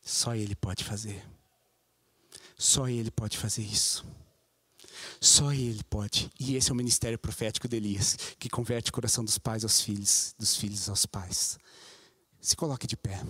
[0.04, 1.24] Só Ele pode fazer.
[2.58, 4.06] Só Ele pode fazer isso.
[5.24, 6.32] Só Ele pode.
[6.40, 9.80] E esse é o ministério profético de Elias, que converte o coração dos pais aos
[9.80, 11.60] filhos, dos filhos aos pais.
[12.40, 13.22] Se coloque de pé.